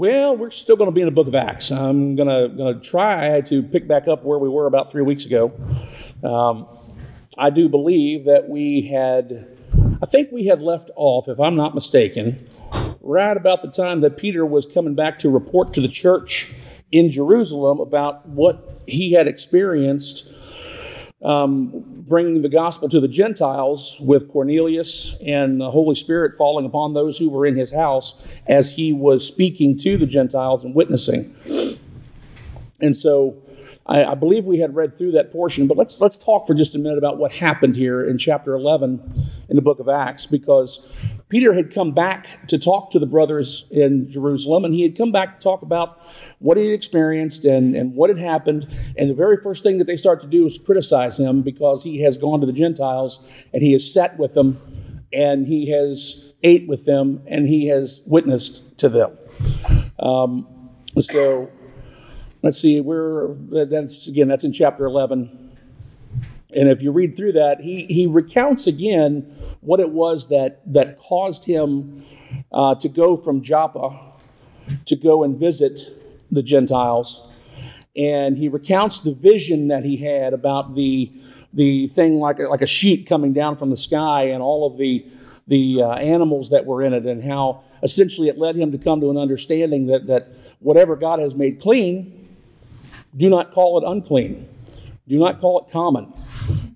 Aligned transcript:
Well, 0.00 0.34
we're 0.34 0.48
still 0.48 0.76
going 0.76 0.88
to 0.88 0.94
be 0.94 1.02
in 1.02 1.08
the 1.08 1.12
book 1.12 1.26
of 1.26 1.34
Acts. 1.34 1.70
I'm 1.70 2.16
going 2.16 2.56
to, 2.56 2.80
try 2.80 3.42
to 3.42 3.62
pick 3.62 3.86
back 3.86 4.08
up 4.08 4.24
where 4.24 4.38
we 4.38 4.48
were 4.48 4.66
about 4.66 4.90
three 4.90 5.02
weeks 5.02 5.26
ago. 5.26 5.52
Um, 6.24 6.66
I 7.36 7.50
do 7.50 7.68
believe 7.68 8.24
that 8.24 8.48
we 8.48 8.80
had, 8.80 9.46
I 10.00 10.06
think 10.06 10.32
we 10.32 10.46
had 10.46 10.62
left 10.62 10.90
off, 10.96 11.28
if 11.28 11.38
I'm 11.38 11.54
not 11.54 11.74
mistaken, 11.74 12.48
right 13.02 13.36
about 13.36 13.60
the 13.60 13.70
time 13.70 14.00
that 14.00 14.16
Peter 14.16 14.46
was 14.46 14.64
coming 14.64 14.94
back 14.94 15.18
to 15.18 15.28
report 15.28 15.74
to 15.74 15.82
the 15.82 15.88
church 15.88 16.50
in 16.90 17.10
Jerusalem 17.10 17.78
about 17.78 18.26
what 18.26 18.80
he 18.86 19.12
had 19.12 19.28
experienced 19.28 20.29
um, 21.22 21.70
bringing 22.08 22.42
the 22.42 22.48
gospel 22.48 22.88
to 22.88 23.00
the 23.00 23.08
Gentiles 23.08 23.96
with 24.00 24.28
Cornelius 24.28 25.16
and 25.24 25.60
the 25.60 25.70
Holy 25.70 25.94
Spirit 25.94 26.36
falling 26.38 26.64
upon 26.64 26.94
those 26.94 27.18
who 27.18 27.28
were 27.28 27.44
in 27.44 27.56
his 27.56 27.70
house 27.72 28.26
as 28.46 28.72
he 28.72 28.92
was 28.92 29.26
speaking 29.26 29.76
to 29.78 29.98
the 29.98 30.06
Gentiles 30.06 30.64
and 30.64 30.74
witnessing. 30.74 31.34
And 32.80 32.96
so 32.96 33.36
I, 33.84 34.04
I, 34.04 34.14
believe 34.14 34.46
we 34.46 34.60
had 34.60 34.74
read 34.74 34.96
through 34.96 35.12
that 35.12 35.30
portion, 35.30 35.66
but 35.66 35.76
let's, 35.76 36.00
let's 36.00 36.16
talk 36.16 36.46
for 36.46 36.54
just 36.54 36.74
a 36.74 36.78
minute 36.78 36.96
about 36.96 37.18
what 37.18 37.34
happened 37.34 37.76
here 37.76 38.02
in 38.02 38.16
chapter 38.16 38.54
11 38.54 39.06
in 39.50 39.56
the 39.56 39.62
book 39.62 39.78
of 39.78 39.88
Acts 39.88 40.24
because 40.24 40.90
Peter 41.30 41.54
had 41.54 41.72
come 41.72 41.92
back 41.92 42.46
to 42.48 42.58
talk 42.58 42.90
to 42.90 42.98
the 42.98 43.06
brothers 43.06 43.66
in 43.70 44.10
Jerusalem, 44.10 44.64
and 44.64 44.74
he 44.74 44.82
had 44.82 44.98
come 44.98 45.12
back 45.12 45.38
to 45.38 45.42
talk 45.42 45.62
about 45.62 46.00
what 46.40 46.58
he 46.58 46.66
had 46.66 46.74
experienced 46.74 47.44
and, 47.44 47.76
and 47.76 47.94
what 47.94 48.10
had 48.10 48.18
happened. 48.18 48.66
And 48.98 49.08
the 49.08 49.14
very 49.14 49.36
first 49.36 49.62
thing 49.62 49.78
that 49.78 49.86
they 49.86 49.96
start 49.96 50.20
to 50.22 50.26
do 50.26 50.44
is 50.44 50.58
criticize 50.58 51.18
him 51.18 51.42
because 51.42 51.84
he 51.84 52.02
has 52.02 52.18
gone 52.18 52.40
to 52.40 52.46
the 52.46 52.52
Gentiles 52.52 53.24
and 53.54 53.62
he 53.62 53.72
has 53.72 53.90
sat 53.90 54.18
with 54.18 54.34
them 54.34 55.04
and 55.12 55.46
he 55.46 55.70
has 55.70 56.32
ate 56.42 56.66
with 56.68 56.84
them 56.84 57.22
and 57.26 57.46
he 57.46 57.68
has 57.68 58.02
witnessed 58.06 58.76
to 58.78 58.88
them. 58.88 59.16
Um, 60.00 60.46
so 60.98 61.48
let's 62.42 62.60
see, 62.60 62.80
we're 62.80 63.34
that's 63.66 64.08
again 64.08 64.26
that's 64.28 64.44
in 64.44 64.52
chapter 64.52 64.84
11 64.84 65.49
and 66.54 66.68
if 66.68 66.82
you 66.82 66.90
read 66.90 67.16
through 67.16 67.32
that, 67.32 67.60
he, 67.60 67.86
he 67.86 68.06
recounts 68.06 68.66
again 68.66 69.34
what 69.60 69.80
it 69.80 69.90
was 69.90 70.28
that, 70.28 70.60
that 70.72 70.98
caused 70.98 71.44
him 71.44 72.04
uh, 72.52 72.74
to 72.76 72.88
go 72.88 73.16
from 73.16 73.42
Joppa 73.42 74.10
to 74.86 74.96
go 74.96 75.22
and 75.22 75.38
visit 75.38 75.80
the 76.30 76.42
Gentiles. 76.42 77.30
And 77.96 78.38
he 78.38 78.48
recounts 78.48 79.00
the 79.00 79.12
vision 79.12 79.68
that 79.68 79.84
he 79.84 79.96
had 79.96 80.32
about 80.32 80.74
the, 80.74 81.12
the 81.52 81.88
thing 81.88 82.18
like, 82.18 82.38
like 82.38 82.62
a 82.62 82.66
sheet 82.66 83.06
coming 83.06 83.32
down 83.32 83.56
from 83.56 83.70
the 83.70 83.76
sky 83.76 84.24
and 84.24 84.42
all 84.42 84.66
of 84.66 84.78
the, 84.78 85.04
the 85.48 85.82
uh, 85.82 85.92
animals 85.94 86.50
that 86.50 86.66
were 86.66 86.82
in 86.82 86.92
it, 86.92 87.04
and 87.06 87.24
how 87.24 87.64
essentially 87.82 88.28
it 88.28 88.38
led 88.38 88.54
him 88.54 88.70
to 88.72 88.78
come 88.78 89.00
to 89.00 89.10
an 89.10 89.16
understanding 89.16 89.86
that, 89.86 90.06
that 90.06 90.28
whatever 90.60 90.94
God 90.94 91.18
has 91.18 91.34
made 91.34 91.60
clean, 91.60 92.28
do 93.16 93.28
not 93.28 93.50
call 93.50 93.78
it 93.78 93.90
unclean. 93.90 94.48
Do 95.10 95.18
not 95.18 95.40
call 95.40 95.58
it 95.58 95.72
common. 95.72 96.14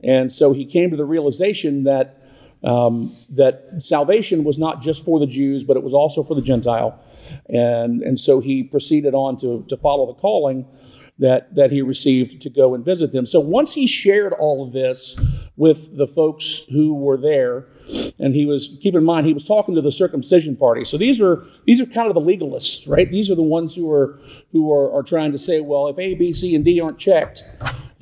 And 0.02 0.30
so 0.30 0.52
he 0.52 0.66
came 0.66 0.90
to 0.90 0.96
the 0.96 1.04
realization 1.04 1.84
that, 1.84 2.20
um, 2.64 3.14
that 3.30 3.76
salvation 3.78 4.42
was 4.42 4.58
not 4.58 4.82
just 4.82 5.04
for 5.04 5.20
the 5.20 5.26
Jews, 5.26 5.62
but 5.62 5.76
it 5.76 5.84
was 5.84 5.94
also 5.94 6.24
for 6.24 6.34
the 6.34 6.42
Gentile. 6.42 7.00
And, 7.48 8.02
and 8.02 8.18
so 8.18 8.40
he 8.40 8.64
proceeded 8.64 9.14
on 9.14 9.36
to, 9.38 9.64
to 9.68 9.76
follow 9.76 10.06
the 10.06 10.14
calling 10.14 10.66
that, 11.18 11.54
that 11.54 11.70
he 11.70 11.80
received 11.80 12.42
to 12.42 12.50
go 12.50 12.74
and 12.74 12.84
visit 12.84 13.12
them. 13.12 13.24
So 13.24 13.38
once 13.38 13.74
he 13.74 13.86
shared 13.86 14.32
all 14.32 14.66
of 14.66 14.72
this 14.72 15.18
with 15.56 15.96
the 15.96 16.08
folks 16.08 16.64
who 16.70 16.94
were 16.94 17.16
there, 17.16 17.68
and 18.18 18.34
he 18.34 18.46
was 18.46 18.78
keep 18.80 18.94
in 18.94 19.04
mind 19.04 19.26
he 19.26 19.34
was 19.34 19.46
talking 19.46 19.74
to 19.74 19.82
the 19.82 19.92
circumcision 19.92 20.56
party. 20.56 20.84
So 20.84 20.96
these 20.96 21.20
are 21.20 21.44
these 21.66 21.80
are 21.82 21.86
kind 21.86 22.08
of 22.08 22.14
the 22.14 22.20
legalists, 22.20 22.88
right? 22.88 23.10
These 23.10 23.30
are 23.30 23.34
the 23.34 23.42
ones 23.42 23.74
who 23.76 23.92
are 23.92 24.18
who 24.52 24.72
are, 24.72 24.90
are 24.92 25.02
trying 25.02 25.32
to 25.32 25.38
say, 25.38 25.60
well, 25.60 25.88
if 25.88 25.98
A, 25.98 26.14
B, 26.14 26.32
C, 26.32 26.54
and 26.54 26.64
D 26.64 26.80
aren't 26.80 26.98
checked, 26.98 27.44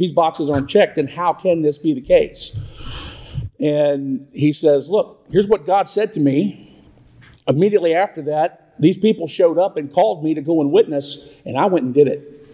these 0.03 0.11
boxes 0.11 0.51
aren't 0.51 0.69
checked, 0.69 0.97
then 0.97 1.07
how 1.07 1.33
can 1.33 1.63
this 1.63 1.79
be 1.79 1.95
the 1.95 2.01
case? 2.01 2.59
And 3.61 4.27
he 4.33 4.53
says, 4.53 4.91
Look, 4.91 5.25
here's 5.31 5.47
what 5.47 5.65
God 5.65 5.89
said 5.89 6.13
to 6.15 6.21
me. 6.21 6.83
Immediately 7.47 7.95
after 7.95 8.21
that, 8.23 8.75
these 8.81 8.99
people 8.99 9.29
showed 9.29 9.59
up 9.59 9.77
and 9.77 9.93
called 9.93 10.25
me 10.25 10.35
to 10.35 10.41
go 10.41 10.61
and 10.61 10.73
witness, 10.73 11.41
and 11.47 11.57
I 11.57 11.67
went 11.67 11.85
and 11.85 11.95
did 11.95 12.09
it. 12.09 12.49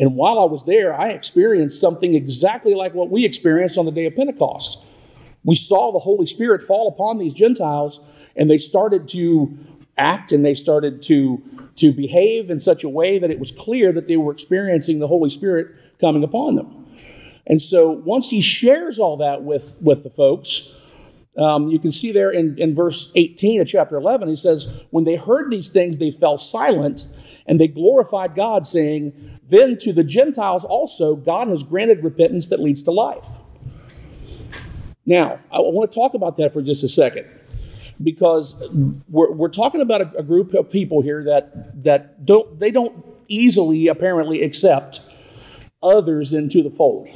And 0.00 0.16
while 0.16 0.40
I 0.40 0.44
was 0.44 0.66
there, 0.66 0.92
I 0.92 1.10
experienced 1.10 1.80
something 1.80 2.16
exactly 2.16 2.74
like 2.74 2.94
what 2.94 3.10
we 3.10 3.24
experienced 3.24 3.78
on 3.78 3.84
the 3.84 3.92
day 3.92 4.06
of 4.06 4.16
Pentecost. 4.16 4.82
We 5.44 5.54
saw 5.54 5.92
the 5.92 6.00
Holy 6.00 6.26
Spirit 6.26 6.62
fall 6.62 6.88
upon 6.88 7.18
these 7.18 7.32
Gentiles, 7.32 8.00
and 8.34 8.50
they 8.50 8.58
started 8.58 9.06
to 9.10 9.56
act 9.96 10.32
and 10.32 10.44
they 10.44 10.54
started 10.54 11.00
to, 11.02 11.40
to 11.76 11.92
behave 11.92 12.50
in 12.50 12.58
such 12.58 12.82
a 12.82 12.88
way 12.88 13.20
that 13.20 13.30
it 13.30 13.38
was 13.38 13.52
clear 13.52 13.92
that 13.92 14.08
they 14.08 14.16
were 14.16 14.32
experiencing 14.32 14.98
the 14.98 15.06
Holy 15.06 15.30
Spirit 15.30 15.68
coming 16.00 16.24
upon 16.24 16.54
them. 16.54 16.77
And 17.48 17.60
so 17.60 17.90
once 17.90 18.28
he 18.28 18.40
shares 18.42 18.98
all 18.98 19.16
that 19.16 19.42
with, 19.42 19.76
with 19.80 20.04
the 20.04 20.10
folks, 20.10 20.70
um, 21.38 21.68
you 21.68 21.78
can 21.78 21.92
see 21.92 22.12
there 22.12 22.30
in, 22.30 22.58
in 22.58 22.74
verse 22.74 23.10
18 23.14 23.60
of 23.60 23.68
chapter 23.68 23.96
11, 23.96 24.28
he 24.28 24.36
says, 24.36 24.84
When 24.90 25.04
they 25.04 25.16
heard 25.16 25.50
these 25.50 25.68
things, 25.68 25.96
they 25.96 26.10
fell 26.10 26.36
silent 26.36 27.06
and 27.46 27.60
they 27.60 27.68
glorified 27.68 28.34
God, 28.34 28.66
saying, 28.66 29.38
Then 29.48 29.78
to 29.78 29.92
the 29.92 30.04
Gentiles 30.04 30.64
also, 30.64 31.16
God 31.16 31.48
has 31.48 31.62
granted 31.62 32.04
repentance 32.04 32.48
that 32.48 32.60
leads 32.60 32.82
to 32.82 32.90
life. 32.90 33.26
Now, 35.06 35.38
I 35.50 35.60
want 35.60 35.90
to 35.90 35.98
talk 35.98 36.12
about 36.14 36.36
that 36.36 36.52
for 36.52 36.60
just 36.60 36.84
a 36.84 36.88
second 36.88 37.26
because 38.02 38.54
we're, 39.08 39.32
we're 39.32 39.48
talking 39.48 39.80
about 39.80 40.02
a, 40.02 40.18
a 40.18 40.22
group 40.22 40.52
of 40.54 40.70
people 40.70 41.02
here 41.02 41.24
that, 41.24 41.82
that 41.84 42.26
don't, 42.26 42.58
they 42.58 42.70
don't 42.70 43.06
easily 43.28 43.86
apparently 43.86 44.42
accept 44.42 45.00
others 45.82 46.32
into 46.32 46.62
the 46.62 46.70
fold. 46.70 47.08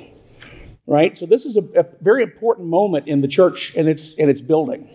Right? 0.87 1.16
So 1.16 1.26
this 1.26 1.47
is 1.47 1.56
a, 1.56 1.62
a 1.78 1.87
very 2.00 2.22
important 2.22 2.69
moment 2.69 3.06
in 3.06 3.22
the 3.22 3.28
church 3.28 3.75
and 3.76 3.88
its 3.88 4.19
and 4.19 4.28
its 4.28 4.41
building. 4.41 4.88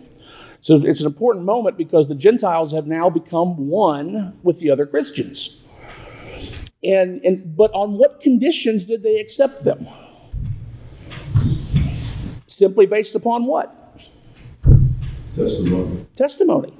So 0.60 0.76
it's 0.76 1.00
an 1.00 1.06
important 1.06 1.44
moment 1.44 1.76
because 1.76 2.08
the 2.08 2.14
Gentiles 2.14 2.72
have 2.72 2.86
now 2.86 3.08
become 3.08 3.68
one 3.68 4.36
with 4.42 4.58
the 4.60 4.70
other 4.70 4.86
Christians. 4.86 5.62
And, 6.82 7.20
and 7.24 7.56
but 7.56 7.72
on 7.72 7.94
what 7.94 8.20
conditions 8.20 8.84
did 8.84 9.02
they 9.02 9.18
accept 9.20 9.64
them? 9.64 9.86
Simply 12.46 12.86
based 12.86 13.14
upon 13.14 13.46
what? 13.46 13.74
Testimony. 15.34 16.06
Testimony. 16.14 16.76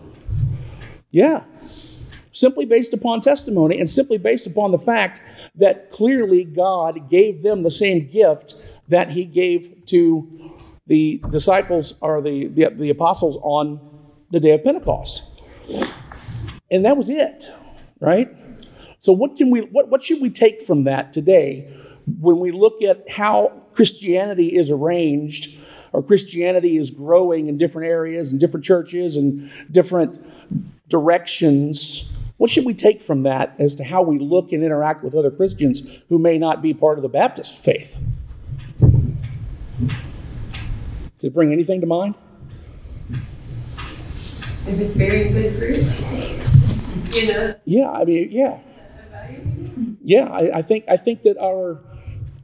Yeah 1.11 1.45
simply 2.39 2.65
based 2.65 2.95
upon 2.95 3.21
testimony 3.21 3.81
and 3.81 3.91
simply 3.91 4.17
based 4.17 4.47
upon 4.47 4.71
the 4.71 4.79
fact 4.79 5.21
that 5.57 5.91
clearly 5.91 6.45
God 6.45 7.11
gave 7.11 7.43
them 7.43 7.65
the 7.65 7.71
same 7.71 8.07
gift 8.07 8.55
that 8.89 9.11
He 9.11 9.25
gave 9.25 9.85
to 9.87 10.53
the 10.87 11.23
disciples 11.31 11.95
or 12.01 12.23
the, 12.23 12.47
the, 12.47 12.71
the 12.71 12.91
apostles 12.91 13.39
on 13.43 13.81
the 14.31 14.39
day 14.39 14.53
of 14.53 14.63
Pentecost. 14.63 15.43
And 16.71 16.85
that 16.85 16.97
was 16.97 17.09
it, 17.09 17.51
right? 18.01 18.31
So 19.01 19.13
what 19.13 19.37
can 19.37 19.51
we 19.51 19.61
what, 19.63 19.89
what 19.89 20.03
should 20.03 20.21
we 20.21 20.31
take 20.31 20.61
from 20.61 20.85
that 20.85 21.13
today 21.13 21.73
when 22.21 22.39
we 22.39 22.53
look 22.53 22.83
at 22.83 23.09
how 23.11 23.63
Christianity 23.73 24.57
is 24.57 24.71
arranged 24.71 25.57
or 25.93 26.03
Christianity 26.03 26.77
is 26.77 26.91
growing 26.91 27.49
in 27.49 27.59
different 27.59 27.89
areas 27.89 28.33
and 28.33 28.41
different 28.41 28.65
churches 28.65 29.17
and 29.17 29.51
different 29.71 30.25
directions 30.89 32.11
what 32.39 32.51
should 32.51 32.65
we 32.65 32.73
take 32.73 33.03
from 33.03 33.25
that 33.25 33.55
as 33.59 33.75
to 33.75 33.85
how 33.85 34.03
we 34.03 34.19
look 34.19 34.53
and 34.53 34.65
interact 34.65 35.05
with 35.05 35.15
other 35.15 35.31
Christians 35.31 36.03
who 36.09 36.19
may 36.19 36.39
not 36.39 36.63
be 36.63 36.73
part 36.73 36.97
of 36.97 37.03
the 37.03 37.09
Baptist 37.09 37.63
faith? 37.63 38.01
Does 41.19 41.25
it 41.25 41.35
bring 41.35 41.53
anything 41.53 41.81
to 41.81 41.87
mind? 41.87 42.15
If 44.69 44.81
it's 44.81 44.95
very 44.95 45.31
good 45.31 45.57
fruit, 45.57 47.15
you 47.15 47.27
know. 47.33 47.55
Yeah, 47.65 47.91
I 47.91 48.05
mean, 48.05 48.29
yeah, 48.31 48.61
yeah. 50.05 50.29
I, 50.29 50.59
I 50.59 50.63
think 50.63 50.85
I 50.89 50.97
think 50.97 51.23
that 51.23 51.39
our 51.39 51.81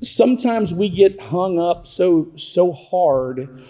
sometimes 0.01 0.75
we 0.75 0.89
get 0.89 1.21
hung 1.21 1.61
up 1.61 1.87
so 1.87 2.33
so 2.35 2.73
hard 2.73 3.63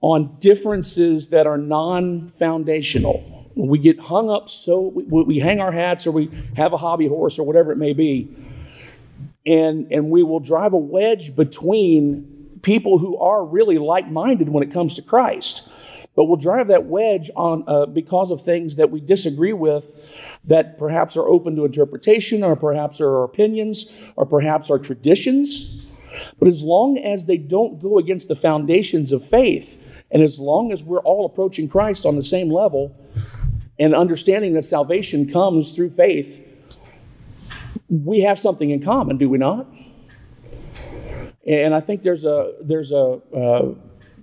on 0.00 0.36
differences 0.40 1.28
that 1.28 1.46
are 1.46 1.58
non-foundational 1.58 3.39
we 3.54 3.78
get 3.78 3.98
hung 3.98 4.30
up 4.30 4.48
so 4.48 4.80
we, 4.80 5.22
we 5.22 5.38
hang 5.38 5.60
our 5.60 5.72
hats 5.72 6.06
or 6.06 6.12
we 6.12 6.30
have 6.56 6.72
a 6.72 6.76
hobby 6.76 7.08
horse 7.08 7.38
or 7.38 7.46
whatever 7.46 7.72
it 7.72 7.78
may 7.78 7.92
be. 7.92 8.34
And 9.46 9.90
and 9.90 10.10
we 10.10 10.22
will 10.22 10.40
drive 10.40 10.72
a 10.72 10.78
wedge 10.78 11.34
between 11.34 12.58
people 12.62 12.98
who 12.98 13.16
are 13.18 13.44
really 13.44 13.78
like-minded 13.78 14.48
when 14.48 14.62
it 14.62 14.70
comes 14.70 14.94
to 14.96 15.02
christ. 15.02 15.68
But 16.14 16.24
we'll 16.24 16.36
drive 16.36 16.68
that 16.68 16.86
wedge 16.86 17.30
on 17.36 17.64
uh, 17.66 17.86
because 17.86 18.30
of 18.30 18.42
things 18.42 18.76
that 18.76 18.90
we 18.90 19.00
disagree 19.00 19.52
with 19.52 20.14
that 20.44 20.76
perhaps 20.76 21.16
are 21.16 21.26
open 21.26 21.56
to 21.56 21.64
interpretation 21.64 22.42
or 22.42 22.56
perhaps 22.56 23.00
are 23.00 23.16
our 23.18 23.24
opinions 23.24 23.96
or 24.16 24.26
perhaps 24.26 24.70
are 24.70 24.78
traditions. 24.78 25.86
But 26.38 26.48
as 26.48 26.62
long 26.62 26.98
as 26.98 27.26
they 27.26 27.38
don't 27.38 27.80
go 27.80 27.98
against 27.98 28.28
the 28.28 28.36
foundations 28.36 29.12
of 29.12 29.24
faith 29.24 30.04
and 30.10 30.22
as 30.22 30.38
long 30.38 30.72
as 30.72 30.82
we're 30.82 31.00
all 31.00 31.24
approaching 31.24 31.68
christ 31.68 32.04
on 32.04 32.16
the 32.16 32.24
same 32.24 32.50
level 32.50 32.94
and 33.80 33.94
understanding 33.94 34.52
that 34.52 34.64
salvation 34.64 35.26
comes 35.26 35.74
through 35.74 35.90
faith, 35.90 36.46
we 37.88 38.20
have 38.20 38.38
something 38.38 38.70
in 38.70 38.82
common, 38.82 39.16
do 39.16 39.28
we 39.28 39.38
not? 39.38 39.66
And 41.46 41.74
I 41.74 41.80
think 41.80 42.02
there's 42.02 42.26
a 42.26 42.52
there's 42.60 42.92
a 42.92 43.20
uh, 43.34 43.74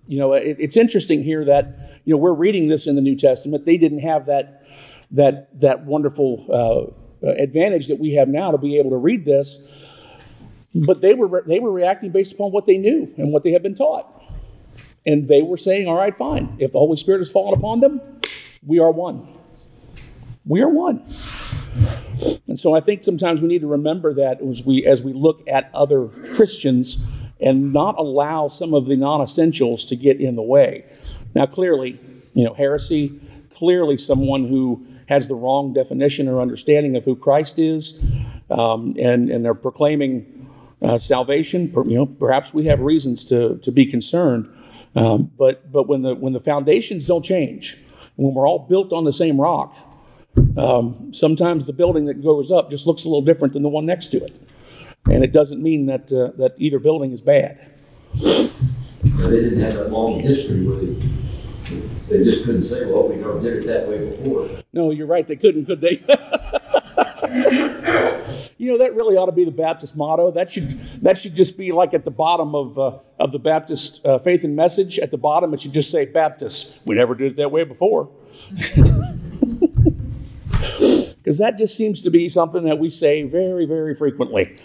you 0.07 0.19
know 0.19 0.33
it, 0.33 0.57
it's 0.59 0.77
interesting 0.77 1.23
here 1.23 1.43
that 1.45 1.99
you 2.05 2.13
know 2.13 2.17
we're 2.17 2.33
reading 2.33 2.67
this 2.67 2.85
in 2.85 2.95
the 2.95 3.01
New 3.01 3.15
Testament. 3.15 3.65
They 3.65 3.77
didn't 3.77 3.99
have 3.99 4.27
that 4.27 4.63
that 5.11 5.59
that 5.59 5.85
wonderful 5.85 6.45
uh, 7.23 7.27
advantage 7.27 7.87
that 7.87 7.99
we 7.99 8.13
have 8.13 8.27
now 8.27 8.51
to 8.51 8.59
be 8.59 8.77
able 8.77 8.91
to 8.91 8.97
read 8.97 9.25
this, 9.25 9.67
but 10.85 11.01
they 11.01 11.15
were 11.15 11.43
they 11.47 11.59
were 11.59 11.71
reacting 11.71 12.11
based 12.11 12.33
upon 12.33 12.51
what 12.51 12.67
they 12.67 12.77
knew 12.77 13.11
and 13.17 13.33
what 13.33 13.41
they 13.41 13.51
had 13.51 13.63
been 13.63 13.75
taught, 13.75 14.07
and 15.05 15.27
they 15.27 15.41
were 15.41 15.57
saying, 15.57 15.87
"All 15.87 15.97
right, 15.97 16.15
fine. 16.15 16.55
If 16.59 16.73
the 16.73 16.79
Holy 16.79 16.97
Spirit 16.97 17.17
has 17.17 17.31
fallen 17.31 17.57
upon 17.57 17.79
them, 17.79 17.99
we 18.63 18.79
are 18.79 18.91
one. 18.91 19.36
We 20.47 20.61
are 20.61 20.69
one." 20.69 21.03
And 22.47 22.59
so 22.59 22.73
I 22.73 22.79
think 22.79 23.03
sometimes 23.03 23.41
we 23.41 23.47
need 23.47 23.61
to 23.61 23.67
remember 23.67 24.13
that 24.13 24.41
as 24.41 24.63
we 24.63 24.85
as 24.85 25.03
we 25.03 25.13
look 25.13 25.43
at 25.47 25.69
other 25.73 26.07
Christians 26.07 27.03
and 27.39 27.71
not 27.71 27.95
allow 27.99 28.47
some 28.47 28.73
of 28.73 28.87
the 28.87 28.95
non-essentials 28.95 29.85
to 29.85 29.95
get 29.95 30.19
in 30.19 30.35
the 30.35 30.41
way. 30.41 30.85
Now 31.35 31.45
clearly, 31.45 31.99
you 32.33 32.45
know, 32.45 32.53
heresy, 32.53 33.19
clearly 33.53 33.97
someone 33.97 34.45
who 34.45 34.85
has 35.07 35.27
the 35.27 35.35
wrong 35.35 35.73
definition 35.73 36.27
or 36.27 36.41
understanding 36.41 36.95
of 36.95 37.03
who 37.03 37.15
Christ 37.15 37.59
is, 37.59 38.01
um, 38.49 38.95
and 38.99 39.29
and 39.29 39.45
they're 39.45 39.53
proclaiming 39.53 40.49
uh, 40.81 40.97
salvation. 40.97 41.71
You 41.73 41.97
know, 41.97 42.05
perhaps 42.05 42.53
we 42.53 42.65
have 42.65 42.81
reasons 42.81 43.25
to 43.25 43.57
to 43.57 43.71
be 43.71 43.85
concerned. 43.85 44.49
Um, 44.95 45.31
but 45.37 45.71
but 45.71 45.87
when 45.87 46.01
the 46.01 46.15
when 46.15 46.33
the 46.33 46.39
foundations 46.39 47.07
don't 47.07 47.23
change, 47.23 47.77
when 48.15 48.33
we're 48.33 48.47
all 48.47 48.67
built 48.67 48.93
on 48.93 49.03
the 49.03 49.13
same 49.13 49.39
rock, 49.39 49.75
um, 50.57 51.13
sometimes 51.13 51.67
the 51.67 51.73
building 51.73 52.05
that 52.05 52.23
goes 52.23 52.51
up 52.51 52.69
just 52.69 52.87
looks 52.87 53.05
a 53.05 53.07
little 53.07 53.21
different 53.21 53.53
than 53.53 53.63
the 53.63 53.69
one 53.69 53.85
next 53.85 54.07
to 54.07 54.17
it, 54.17 54.39
and 55.09 55.23
it 55.23 55.31
doesn't 55.31 55.61
mean 55.61 55.85
that 55.87 56.11
uh, 56.11 56.31
that 56.37 56.53
either 56.57 56.79
building 56.79 57.11
is 57.11 57.21
bad. 57.21 57.59
They 58.13 59.41
didn't 59.41 59.59
have 59.59 59.75
that 59.75 59.91
long 59.91 60.19
history 60.19 60.65
with 60.65 60.83
it. 60.83 62.09
they 62.09 62.23
just 62.23 62.43
couldn't 62.43 62.63
say, 62.63 62.85
well, 62.85 63.07
we 63.07 63.15
never 63.15 63.39
did 63.39 63.63
it 63.63 63.67
that 63.67 63.87
way 63.87 64.09
before. 64.09 64.49
No, 64.73 64.91
you're 64.91 65.07
right. 65.07 65.27
They 65.27 65.35
couldn't, 65.35 65.65
could 65.65 65.81
they? 65.81 65.91
you 68.57 68.71
know 68.71 68.77
that 68.79 68.95
really 68.95 69.15
ought 69.15 69.27
to 69.27 69.31
be 69.31 69.45
the 69.45 69.51
Baptist 69.51 69.97
motto. 69.97 70.31
That 70.31 70.49
should 70.49 70.79
that 71.01 71.17
should 71.17 71.35
just 71.35 71.57
be 71.57 71.71
like 71.71 71.93
at 71.93 72.05
the 72.05 72.11
bottom 72.11 72.55
of 72.55 72.79
uh, 72.79 72.99
of 73.19 73.31
the 73.31 73.39
Baptist 73.39 74.05
uh, 74.05 74.19
faith 74.19 74.43
and 74.43 74.55
message. 74.55 74.99
At 74.99 75.11
the 75.11 75.17
bottom, 75.17 75.53
it 75.53 75.61
should 75.61 75.73
just 75.73 75.91
say 75.91 76.05
Baptist. 76.05 76.79
We 76.85 76.95
never 76.95 77.15
did 77.15 77.33
it 77.33 77.37
that 77.37 77.51
way 77.51 77.63
before. 77.63 78.09
because 81.27 81.39
that 81.39 81.57
just 81.57 81.75
seems 81.75 82.01
to 82.03 82.09
be 82.09 82.29
something 82.29 82.63
that 82.63 82.79
we 82.79 82.89
say 82.89 83.23
very, 83.23 83.65
very 83.65 83.93
frequently. 83.93 84.55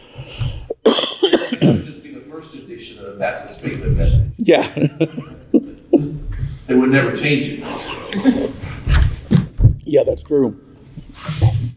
just 0.87 2.05
be 2.05 2.15
the 2.15 2.25
first 2.31 2.55
edition 2.55 3.01
of 3.01 3.07
the 3.07 3.19
Baptist 3.19 3.65
and 3.65 3.97
Message. 3.97 4.31
Yeah. 4.37 4.63
they 6.69 6.75
would 6.77 6.91
never 6.91 7.17
change 7.17 7.61
it. 7.65 8.51
Yeah, 9.83 10.05
that's 10.07 10.23
true. 10.23 10.57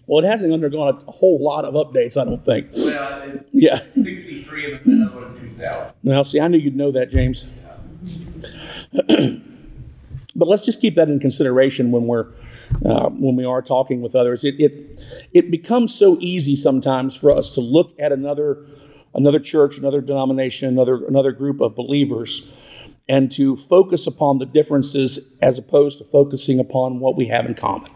Well, 0.06 0.24
it 0.24 0.28
hasn't 0.28 0.54
undergone 0.54 1.04
a 1.08 1.12
whole 1.12 1.44
lot 1.44 1.66
of 1.66 1.74
updates, 1.74 2.16
I 2.22 2.26
don't 2.26 2.46
think. 2.46 2.68
Well, 2.76 3.22
it's 3.24 3.50
Yeah. 3.54 3.80
63 4.00 4.66
and 4.66 4.80
then 4.86 4.94
another 5.02 5.16
one 5.16 5.36
in 5.38 5.56
2000. 5.58 5.94
Now, 6.04 6.22
see, 6.22 6.40
I 6.40 6.48
knew 6.48 6.60
you'd 6.60 6.76
know 6.76 6.92
that, 6.92 7.10
James. 7.10 7.48
but 10.36 10.48
let's 10.48 10.64
just 10.64 10.80
keep 10.80 10.94
that 10.94 11.10
in 11.10 11.20
consideration 11.20 11.92
when 11.92 12.06
we're 12.06 12.28
uh, 12.86 13.10
when 13.10 13.36
we 13.36 13.46
are 13.46 13.62
talking 13.62 14.02
with 14.02 14.16
others. 14.16 14.44
It, 14.44 14.56
it 14.60 15.02
it 15.34 15.52
becomes 15.52 15.94
so 15.94 16.18
easy 16.20 16.56
sometimes 16.56 17.16
for 17.16 17.32
us 17.32 17.50
to 17.56 17.62
look 17.62 17.94
at 18.00 18.12
another 18.12 18.66
another 19.14 19.40
church, 19.40 19.78
another 19.78 20.02
denomination, 20.02 20.68
another 20.70 21.06
another 21.06 21.32
group 21.32 21.62
of 21.62 21.76
believers, 21.76 22.54
and 23.08 23.32
to 23.32 23.56
focus 23.56 24.08
upon 24.08 24.40
the 24.40 24.46
differences 24.46 25.32
as 25.42 25.58
opposed 25.58 25.98
to 26.00 26.04
focusing 26.04 26.60
upon 26.60 27.00
what 27.00 27.16
we 27.16 27.28
have 27.28 27.46
in 27.46 27.54
common. 27.56 27.92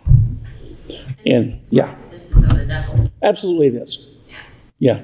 And 1.26 1.60
yeah, 1.70 1.96
This 2.12 2.32
is 2.32 2.38
of 2.38 2.50
the 2.50 2.66
devil. 2.66 3.12
absolutely 3.22 3.68
it 3.68 3.76
is. 3.76 4.08
Yeah. 4.80 5.02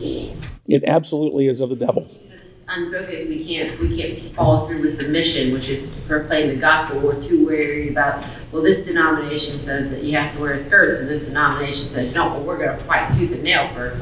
Yeah, 0.00 0.38
it 0.66 0.84
absolutely 0.86 1.48
is 1.48 1.60
of 1.60 1.70
the 1.70 1.76
devil. 1.76 2.06
Unfocused, 2.68 3.28
we 3.28 3.44
can't, 3.44 3.78
we 3.80 3.96
can't 3.96 4.34
follow 4.34 4.66
through 4.66 4.80
with 4.80 4.96
the 4.96 5.08
mission, 5.08 5.52
which 5.52 5.68
is 5.68 5.90
to 5.90 6.00
proclaim 6.02 6.48
the 6.48 6.56
gospel. 6.56 7.00
We're 7.00 7.22
too 7.22 7.44
worried 7.44 7.90
about, 7.90 8.24
well, 8.50 8.62
this 8.62 8.86
denomination 8.86 9.60
says 9.60 9.90
that 9.90 10.02
you 10.02 10.16
have 10.16 10.34
to 10.34 10.40
wear 10.40 10.58
skirts, 10.58 11.00
and 11.00 11.08
this 11.08 11.24
denomination 11.24 11.88
says 11.88 12.14
don't, 12.14 12.32
well, 12.32 12.44
we're 12.44 12.64
gonna 12.64 12.78
fight 12.78 13.16
tooth 13.18 13.32
and 13.32 13.42
nail 13.42 13.68
for 13.74 13.96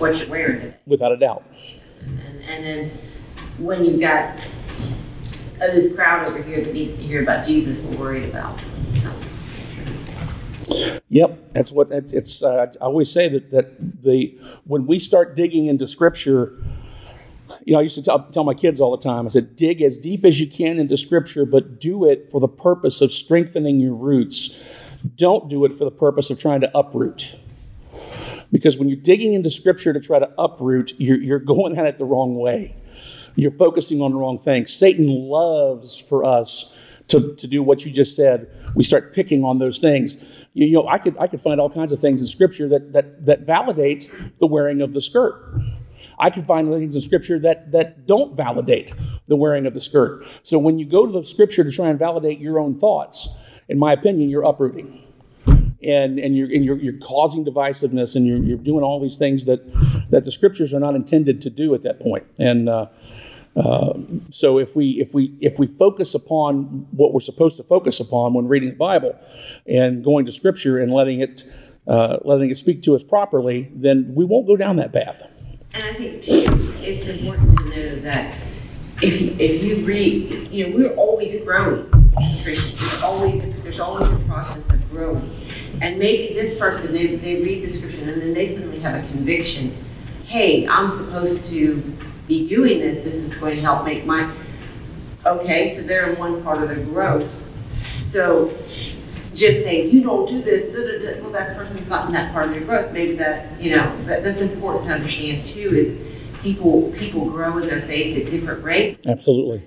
what 0.00 0.18
you're 0.18 0.28
wearing 0.28 0.60
today. 0.60 0.76
Without 0.86 1.12
a 1.12 1.16
doubt. 1.16 1.44
And, 2.02 2.42
and 2.44 2.64
then 2.64 2.90
when 3.58 3.84
you've 3.84 4.00
got 4.00 4.38
uh, 5.60 5.66
this 5.66 5.94
crowd 5.94 6.28
over 6.28 6.40
here 6.40 6.64
that 6.64 6.72
needs 6.72 7.00
to 7.00 7.06
hear 7.06 7.22
about 7.22 7.44
Jesus, 7.44 7.78
we're 7.78 7.98
worried 7.98 8.28
about 8.28 8.58
something. 8.96 9.28
Yep, 11.08 11.52
that's 11.52 11.72
what 11.72 11.88
it's. 11.90 12.42
Uh, 12.42 12.66
I 12.80 12.84
always 12.84 13.10
say 13.10 13.28
that 13.28 13.50
that 13.50 14.02
the 14.02 14.38
when 14.64 14.86
we 14.86 14.98
start 14.98 15.34
digging 15.34 15.66
into 15.66 15.88
Scripture, 15.88 16.58
you 17.68 17.74
know, 17.74 17.80
I 17.80 17.82
used 17.82 17.96
to 17.96 18.02
tell, 18.02 18.24
tell 18.30 18.44
my 18.44 18.54
kids 18.54 18.80
all 18.80 18.96
the 18.96 19.02
time. 19.02 19.26
I 19.26 19.28
said, 19.28 19.54
dig 19.54 19.82
as 19.82 19.98
deep 19.98 20.24
as 20.24 20.40
you 20.40 20.46
can 20.46 20.78
into 20.78 20.96
Scripture, 20.96 21.44
but 21.44 21.78
do 21.78 22.06
it 22.06 22.30
for 22.32 22.40
the 22.40 22.48
purpose 22.48 23.02
of 23.02 23.12
strengthening 23.12 23.78
your 23.78 23.92
roots. 23.92 24.58
Don't 25.16 25.50
do 25.50 25.66
it 25.66 25.74
for 25.74 25.84
the 25.84 25.90
purpose 25.90 26.30
of 26.30 26.40
trying 26.40 26.62
to 26.62 26.70
uproot. 26.74 27.38
Because 28.50 28.78
when 28.78 28.88
you're 28.88 28.96
digging 28.96 29.34
into 29.34 29.50
Scripture 29.50 29.92
to 29.92 30.00
try 30.00 30.18
to 30.18 30.32
uproot, 30.38 30.94
you're, 30.96 31.20
you're 31.20 31.38
going 31.38 31.76
at 31.76 31.84
it 31.84 31.98
the 31.98 32.06
wrong 32.06 32.36
way. 32.36 32.74
You're 33.36 33.50
focusing 33.50 34.00
on 34.00 34.12
the 34.12 34.16
wrong 34.16 34.38
things. 34.38 34.72
Satan 34.72 35.06
loves 35.06 35.98
for 35.98 36.24
us 36.24 36.74
to, 37.08 37.34
to 37.34 37.46
do 37.46 37.62
what 37.62 37.84
you 37.84 37.92
just 37.92 38.16
said. 38.16 38.50
We 38.74 38.82
start 38.82 39.12
picking 39.12 39.44
on 39.44 39.58
those 39.58 39.78
things. 39.78 40.16
You, 40.54 40.66
you 40.68 40.72
know, 40.72 40.88
I 40.88 40.96
could 40.96 41.18
I 41.18 41.26
could 41.26 41.40
find 41.42 41.60
all 41.60 41.68
kinds 41.68 41.92
of 41.92 42.00
things 42.00 42.22
in 42.22 42.28
Scripture 42.28 42.66
that 42.70 42.94
that 42.94 43.26
that 43.26 43.40
validate 43.40 44.10
the 44.40 44.46
wearing 44.46 44.80
of 44.80 44.94
the 44.94 45.02
skirt. 45.02 45.60
I 46.18 46.30
can 46.30 46.44
find 46.44 46.70
things 46.72 46.94
in 46.94 47.00
Scripture 47.00 47.38
that 47.40 47.72
that 47.72 48.06
don't 48.06 48.36
validate 48.36 48.92
the 49.26 49.36
wearing 49.36 49.66
of 49.66 49.74
the 49.74 49.80
skirt. 49.80 50.24
So 50.42 50.58
when 50.58 50.78
you 50.78 50.86
go 50.86 51.06
to 51.06 51.12
the 51.12 51.24
Scripture 51.24 51.64
to 51.64 51.70
try 51.70 51.88
and 51.88 51.98
validate 51.98 52.38
your 52.38 52.58
own 52.58 52.78
thoughts, 52.78 53.38
in 53.68 53.78
my 53.78 53.92
opinion, 53.92 54.30
you're 54.30 54.44
uprooting 54.44 55.02
and 55.82 56.18
and 56.18 56.36
you're 56.36 56.50
and 56.52 56.64
you're, 56.64 56.78
you're 56.78 56.98
causing 56.98 57.44
divisiveness 57.44 58.16
and 58.16 58.26
you're, 58.26 58.42
you're 58.42 58.58
doing 58.58 58.82
all 58.82 59.00
these 59.00 59.16
things 59.16 59.44
that 59.44 59.60
that 60.10 60.24
the 60.24 60.32
scriptures 60.32 60.74
are 60.74 60.80
not 60.80 60.94
intended 60.94 61.40
to 61.42 61.50
do 61.50 61.74
at 61.74 61.82
that 61.82 62.00
point. 62.00 62.24
and 62.38 62.68
uh, 62.68 62.86
uh, 63.56 63.98
so 64.30 64.58
if 64.58 64.76
we 64.76 64.90
if 65.00 65.14
we 65.14 65.36
if 65.40 65.58
we 65.58 65.66
focus 65.66 66.14
upon 66.14 66.86
what 66.92 67.12
we're 67.12 67.20
supposed 67.20 67.56
to 67.56 67.62
focus 67.62 67.98
upon 67.98 68.32
when 68.32 68.46
reading 68.46 68.68
the 68.70 68.76
Bible 68.76 69.18
and 69.66 70.04
going 70.04 70.24
to 70.26 70.32
Scripture 70.32 70.78
and 70.78 70.92
letting 70.92 71.20
it 71.20 71.44
uh, 71.86 72.18
letting 72.24 72.50
it 72.50 72.58
speak 72.58 72.82
to 72.82 72.94
us 72.94 73.02
properly, 73.02 73.70
then 73.74 74.14
we 74.14 74.24
won't 74.24 74.46
go 74.46 74.56
down 74.56 74.76
that 74.76 74.92
path. 74.92 75.22
And 75.74 75.84
I 75.84 75.92
think 75.92 76.22
it's, 76.26 77.08
important 77.08 77.58
to 77.58 77.64
know 77.66 77.96
that 77.96 78.36
if 79.02 79.20
you, 79.20 79.36
if 79.38 79.62
you 79.62 79.84
read, 79.84 80.50
you 80.50 80.68
know, 80.68 80.76
we're 80.76 80.94
always 80.94 81.44
growing 81.44 81.88
Christians. 82.42 82.78
There's 82.78 83.02
always, 83.02 83.62
there's 83.62 83.80
always 83.80 84.12
a 84.12 84.18
process 84.20 84.72
of 84.72 84.90
growing. 84.90 85.30
And 85.80 85.98
maybe 85.98 86.34
this 86.34 86.58
person, 86.58 86.92
they, 86.92 87.16
they 87.16 87.42
read 87.42 87.62
the 87.62 87.68
scripture 87.68 88.10
and 88.10 88.20
then 88.20 88.34
they 88.34 88.48
suddenly 88.48 88.80
have 88.80 89.04
a 89.04 89.08
conviction. 89.08 89.76
Hey, 90.24 90.66
I'm 90.66 90.90
supposed 90.90 91.46
to 91.46 91.82
be 92.26 92.48
doing 92.48 92.80
this. 92.80 93.02
This 93.02 93.24
is 93.24 93.36
going 93.36 93.56
to 93.56 93.60
help 93.60 93.84
make 93.84 94.04
my, 94.04 94.32
okay, 95.24 95.68
so 95.68 95.82
they're 95.82 96.10
in 96.10 96.18
one 96.18 96.42
part 96.42 96.62
of 96.62 96.68
their 96.68 96.84
growth. 96.84 97.46
So 98.08 98.52
just 99.38 99.64
saying, 99.64 99.90
you 99.90 100.02
don't 100.02 100.28
do 100.28 100.42
this, 100.42 100.70
da, 100.70 100.78
da, 100.78 100.98
da, 100.98 101.22
well, 101.22 101.32
that 101.32 101.56
person's 101.56 101.88
not 101.88 102.06
in 102.06 102.12
that 102.12 102.32
part 102.32 102.46
of 102.46 102.52
their 102.52 102.62
growth. 102.62 102.92
Maybe 102.92 103.14
that, 103.16 103.60
you 103.60 103.76
know, 103.76 104.04
that, 104.04 104.24
that's 104.24 104.42
important 104.42 104.86
to 104.86 104.94
understand 104.94 105.46
too, 105.46 105.74
is 105.74 105.98
people, 106.42 106.92
people 106.96 107.24
grow 107.30 107.58
in 107.58 107.68
their 107.68 107.82
faith 107.82 108.18
at 108.18 108.30
different 108.30 108.64
rates. 108.64 109.06
Absolutely. 109.06 109.62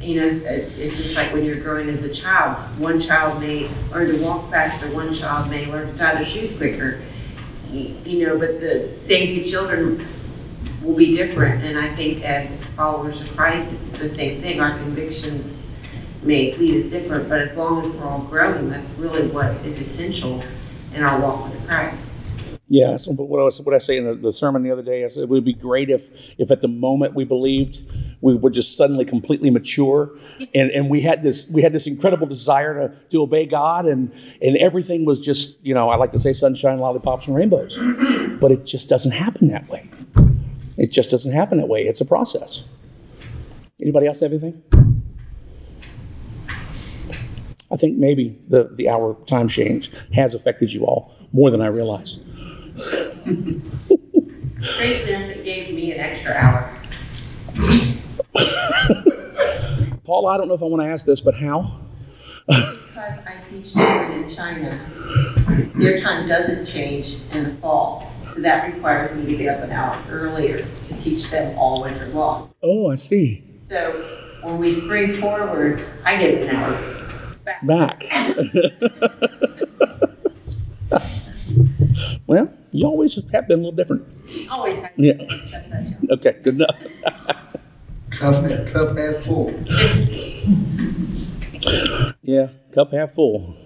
You 0.00 0.20
know, 0.20 0.26
it's, 0.26 0.78
it's 0.78 0.96
just 0.96 1.16
like 1.16 1.32
when 1.32 1.44
you're 1.44 1.60
growing 1.60 1.88
as 1.88 2.04
a 2.04 2.12
child. 2.12 2.56
One 2.78 3.00
child 3.00 3.40
may 3.40 3.68
learn 3.90 4.16
to 4.16 4.24
walk 4.24 4.50
faster, 4.50 4.92
one 4.92 5.12
child 5.12 5.50
may 5.50 5.66
learn 5.70 5.92
to 5.92 5.98
tie 5.98 6.14
their 6.14 6.24
shoes 6.24 6.56
quicker. 6.56 7.00
You 7.70 7.96
you 8.04 8.26
know, 8.26 8.38
but 8.38 8.60
the 8.60 8.92
same 8.96 9.34
two 9.34 9.44
children 9.44 10.06
will 10.82 10.94
be 10.96 11.16
different. 11.16 11.64
And 11.64 11.78
I 11.78 11.88
think 11.94 12.22
as 12.22 12.68
followers 12.70 13.22
of 13.22 13.36
Christ, 13.36 13.72
it's 13.72 13.98
the 13.98 14.08
same 14.08 14.40
thing. 14.40 14.60
Our 14.60 14.76
convictions 14.78 15.56
may 16.22 16.54
lead 16.56 16.84
us 16.84 16.90
different, 16.90 17.28
but 17.28 17.40
as 17.40 17.56
long 17.56 17.84
as 17.84 17.88
we're 17.96 18.04
all 18.04 18.22
growing, 18.22 18.70
that's 18.70 18.92
really 18.94 19.28
what 19.28 19.50
is 19.66 19.80
essential 19.80 20.42
in 20.94 21.02
our 21.02 21.20
walk 21.20 21.44
with 21.44 21.66
Christ. 21.66 22.12
Yeah, 22.68 22.96
so 22.96 23.12
what 23.12 23.38
I, 23.38 23.42
was, 23.42 23.60
what 23.60 23.74
I 23.74 23.78
say 23.78 23.98
in 23.98 24.06
the, 24.06 24.14
the 24.14 24.32
sermon 24.32 24.62
the 24.62 24.70
other 24.70 24.82
day, 24.82 25.04
I 25.04 25.08
said 25.08 25.24
it 25.24 25.28
would 25.28 25.44
be 25.44 25.52
great 25.52 25.90
if, 25.90 26.34
if 26.38 26.50
at 26.50 26.62
the 26.62 26.68
moment 26.68 27.14
we 27.14 27.24
believed, 27.24 27.82
we 28.22 28.34
would 28.34 28.54
just 28.54 28.78
suddenly 28.78 29.04
completely 29.04 29.50
mature, 29.50 30.16
and, 30.54 30.70
and 30.70 30.88
we 30.88 31.02
had 31.02 31.22
this 31.22 31.50
we 31.50 31.60
had 31.60 31.74
this 31.74 31.86
incredible 31.86 32.26
desire 32.26 32.88
to, 32.88 32.96
to 33.10 33.22
obey 33.22 33.44
God, 33.44 33.84
and 33.84 34.10
and 34.40 34.56
everything 34.56 35.04
was 35.04 35.20
just 35.20 35.62
you 35.62 35.74
know 35.74 35.90
I 35.90 35.96
like 35.96 36.12
to 36.12 36.18
say 36.18 36.32
sunshine, 36.32 36.78
lollipops, 36.78 37.26
and 37.26 37.36
rainbows, 37.36 37.78
but 38.40 38.50
it 38.52 38.64
just 38.64 38.88
doesn't 38.88 39.12
happen 39.12 39.48
that 39.48 39.68
way. 39.68 39.90
It 40.78 40.92
just 40.92 41.10
doesn't 41.10 41.32
happen 41.32 41.58
that 41.58 41.68
way. 41.68 41.82
It's 41.82 42.00
a 42.00 42.06
process. 42.06 42.64
Anybody 43.82 44.06
else 44.06 44.20
have 44.20 44.30
anything? 44.30 44.62
I 47.72 47.76
think 47.76 47.96
maybe 47.96 48.38
the, 48.48 48.64
the 48.64 48.90
hour 48.90 49.16
time 49.26 49.48
change 49.48 49.90
has 50.12 50.34
affected 50.34 50.72
you 50.72 50.84
all 50.84 51.14
more 51.32 51.50
than 51.50 51.62
I 51.62 51.68
realized. 51.68 52.22
Strangely 54.60 55.14
enough, 55.14 55.30
it 55.30 55.42
gave 55.42 55.74
me 55.74 55.92
an 55.92 56.00
extra 56.00 56.34
hour. 56.34 56.70
Paul, 60.04 60.28
I 60.28 60.36
don't 60.36 60.48
know 60.48 60.54
if 60.54 60.62
I 60.62 60.66
want 60.66 60.82
to 60.82 60.88
ask 60.88 61.06
this, 61.06 61.22
but 61.22 61.34
how? 61.34 61.78
Because 62.46 63.18
I 63.26 63.42
teach 63.48 63.72
children 63.72 64.24
in 64.24 64.34
China, 64.34 64.78
their 65.76 66.00
time 66.00 66.28
doesn't 66.28 66.66
change 66.66 67.16
in 67.32 67.44
the 67.44 67.54
fall. 67.56 68.12
So 68.34 68.40
that 68.40 68.72
requires 68.72 69.14
me 69.16 69.26
to 69.32 69.36
get 69.36 69.56
up 69.56 69.64
an 69.64 69.72
hour 69.72 70.02
earlier 70.10 70.66
to 70.88 71.00
teach 71.00 71.30
them 71.30 71.56
all 71.58 71.82
winter 71.82 72.08
long. 72.08 72.52
Oh, 72.62 72.90
I 72.90 72.96
see. 72.96 73.44
So 73.58 73.92
when 74.42 74.58
we 74.58 74.70
spring 74.70 75.20
forward, 75.20 75.82
I 76.04 76.16
get 76.16 76.42
an 76.42 76.54
hour 76.54 76.72
back. 77.44 77.66
Back. 77.66 78.04
well, 82.26 82.52
you 82.70 82.86
always 82.86 83.14
have 83.32 83.48
been 83.48 83.60
a 83.60 83.62
little 83.62 83.72
different. 83.72 84.04
Always 84.50 84.80
have 84.80 84.92
Yeah. 84.96 85.14
to 85.14 85.24
accept 85.24 85.72
Okay, 86.10 86.36
good 86.42 86.54
enough. 86.54 86.76
Cup 88.10 88.44
half, 88.44 88.72
cup 88.72 88.96
half 88.96 89.16
full. 89.24 89.52
Yeah, 92.22 92.48
cup 92.72 92.92
half 92.92 93.12
full. 93.12 93.56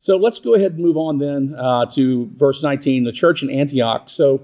So 0.00 0.16
let's 0.16 0.38
go 0.38 0.54
ahead 0.54 0.72
and 0.72 0.80
move 0.80 0.96
on 0.96 1.18
then 1.18 1.54
uh, 1.56 1.86
to 1.86 2.30
verse 2.34 2.62
19, 2.62 3.04
the 3.04 3.12
church 3.12 3.42
in 3.42 3.48
Antioch. 3.50 4.10
So, 4.10 4.42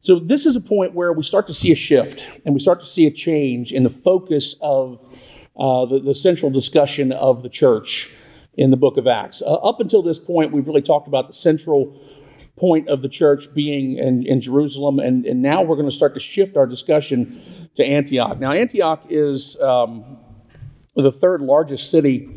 so 0.00 0.18
this 0.18 0.46
is 0.46 0.56
a 0.56 0.60
point 0.60 0.94
where 0.94 1.12
we 1.12 1.22
start 1.22 1.46
to 1.48 1.54
see 1.54 1.70
a 1.70 1.74
shift 1.74 2.24
and 2.46 2.54
we 2.54 2.60
start 2.60 2.80
to 2.80 2.86
see 2.86 3.06
a 3.06 3.10
change 3.10 3.72
in 3.72 3.82
the 3.82 3.90
focus 3.90 4.54
of 4.62 4.98
uh, 5.60 5.84
the, 5.84 6.00
the 6.00 6.14
central 6.14 6.50
discussion 6.50 7.12
of 7.12 7.42
the 7.42 7.50
church 7.50 8.10
in 8.54 8.70
the 8.70 8.76
book 8.76 8.96
of 8.96 9.06
Acts. 9.06 9.42
Uh, 9.42 9.54
up 9.56 9.78
until 9.78 10.02
this 10.02 10.18
point, 10.18 10.52
we've 10.52 10.66
really 10.66 10.82
talked 10.82 11.06
about 11.06 11.26
the 11.26 11.32
central 11.34 12.00
point 12.56 12.88
of 12.88 13.02
the 13.02 13.08
church 13.08 13.52
being 13.54 13.96
in, 13.96 14.26
in 14.26 14.40
Jerusalem, 14.40 14.98
and, 14.98 15.24
and 15.26 15.40
now 15.42 15.62
we're 15.62 15.76
going 15.76 15.88
to 15.88 15.94
start 15.94 16.14
to 16.14 16.20
shift 16.20 16.56
our 16.56 16.66
discussion 16.66 17.40
to 17.74 17.84
Antioch. 17.84 18.38
Now, 18.38 18.52
Antioch 18.52 19.04
is 19.08 19.60
um, 19.60 20.18
the 20.96 21.12
third 21.12 21.42
largest 21.42 21.90
city 21.90 22.34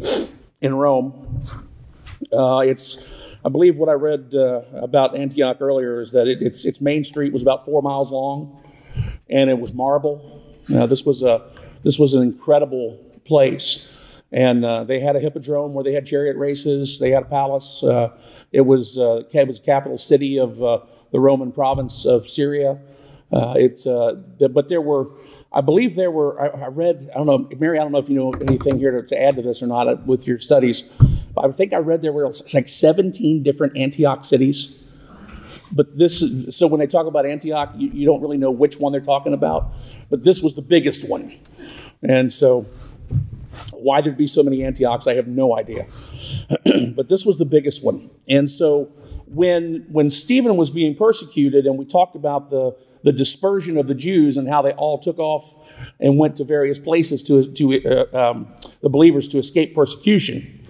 in 0.62 0.76
Rome. 0.76 1.44
Uh, 2.32 2.60
it's, 2.60 3.08
I 3.44 3.50
believe, 3.50 3.78
what 3.78 3.90
I 3.90 3.94
read 3.94 4.34
uh, 4.34 4.62
about 4.74 5.16
Antioch 5.16 5.58
earlier 5.60 6.00
is 6.00 6.12
that 6.12 6.28
it, 6.28 6.42
its 6.42 6.64
its 6.64 6.80
main 6.80 7.04
street 7.04 7.34
was 7.34 7.42
about 7.42 7.66
four 7.66 7.82
miles 7.82 8.12
long, 8.12 8.64
and 9.30 9.50
it 9.50 9.60
was 9.60 9.74
marble. 9.74 10.42
Now, 10.70 10.86
this 10.86 11.04
was 11.04 11.22
a 11.22 11.52
this 11.84 12.00
was 12.00 12.14
an 12.14 12.24
incredible 12.24 13.03
place, 13.26 13.94
and 14.32 14.66
uh, 14.66 14.84
they 14.84 15.00
had 15.00 15.16
a 15.16 15.20
hippodrome 15.20 15.74
where 15.74 15.84
they 15.84 15.94
had 15.94 16.06
chariot 16.06 16.38
races. 16.38 17.00
They 17.00 17.12
had 17.12 17.24
a 17.24 17.28
palace. 17.28 17.84
Uh, 17.84 18.18
it 18.52 18.62
was 18.62 18.98
uh, 18.98 19.24
it 19.32 19.48
was 19.48 19.60
capital 19.60 19.98
city 19.98 20.40
of 20.40 20.62
uh, 20.62 20.80
the 21.12 21.20
Roman 21.20 21.52
province 21.52 22.06
of 22.06 22.28
Syria. 22.28 22.80
Uh, 23.32 23.54
it's 23.58 23.88
uh, 23.88 24.22
the, 24.38 24.50
but 24.50 24.70
there 24.70 24.82
were. 24.82 25.12
I 25.52 25.62
believe 25.62 25.96
there 25.96 26.12
were. 26.12 26.42
I, 26.42 26.66
I 26.66 26.68
read. 26.68 27.10
I 27.14 27.18
don't 27.18 27.28
know, 27.28 27.50
Mary. 27.60 27.78
I 27.78 27.84
don't 27.84 27.92
know 27.92 28.00
if 28.00 28.10
you 28.10 28.16
know 28.16 28.32
anything 28.34 28.80
here 28.80 28.92
to, 28.92 29.08
to 29.08 29.22
add 29.22 29.36
to 29.36 29.42
this 29.42 29.62
or 29.62 29.68
not 29.68 30.06
with 30.06 30.28
your 30.28 30.40
studies. 30.40 30.90
I 31.38 31.48
think 31.50 31.74
I 31.74 31.78
read 31.78 32.02
there 32.02 32.14
were 32.14 32.32
like 32.54 32.68
17 32.68 33.44
different 33.44 33.78
Antioch 33.78 34.24
cities. 34.24 34.80
But 35.72 35.98
this, 35.98 36.24
so 36.56 36.68
when 36.68 36.80
they 36.80 36.86
talk 36.86 37.08
about 37.08 37.26
Antioch, 37.26 37.74
you, 37.76 37.90
you 37.90 38.06
don't 38.06 38.22
really 38.22 38.38
know 38.38 38.52
which 38.52 38.78
one 38.78 38.92
they're 38.92 39.02
talking 39.02 39.34
about. 39.34 39.74
But 40.10 40.24
this 40.24 40.42
was 40.42 40.56
the 40.56 40.62
biggest 40.62 41.10
one, 41.10 41.40
and 42.04 42.32
so 42.32 42.68
why 43.72 44.02
there'd 44.02 44.18
be 44.18 44.28
so 44.28 44.44
many 44.44 44.64
Antiochs, 44.64 45.08
I 45.08 45.16
have 45.16 45.28
no 45.28 45.58
idea. 45.58 45.86
but 46.96 47.10
this 47.10 47.26
was 47.26 47.38
the 47.38 47.46
biggest 47.46 47.84
one. 47.84 48.10
And 48.28 48.50
so 48.50 48.92
when 49.28 49.86
when 49.90 50.10
Stephen 50.10 50.56
was 50.56 50.72
being 50.72 50.96
persecuted, 50.96 51.66
and 51.66 51.78
we 51.78 51.86
talked 51.86 52.16
about 52.16 52.50
the 52.50 52.76
the 53.04 53.12
dispersion 53.12 53.78
of 53.78 53.88
the 53.88 53.96
Jews 53.96 54.38
and 54.38 54.48
how 54.48 54.62
they 54.62 54.72
all 54.72 54.98
took 54.98 55.20
off 55.20 55.56
and 56.00 56.18
went 56.18 56.38
to 56.38 56.44
various 56.44 56.80
places 56.80 57.24
to 57.24 57.52
to 57.52 57.86
uh, 57.86 58.32
um, 58.32 58.54
the 58.82 58.90
believers 58.90 59.28
to 59.30 59.38
escape 59.38 59.76
persecution. 59.76 60.62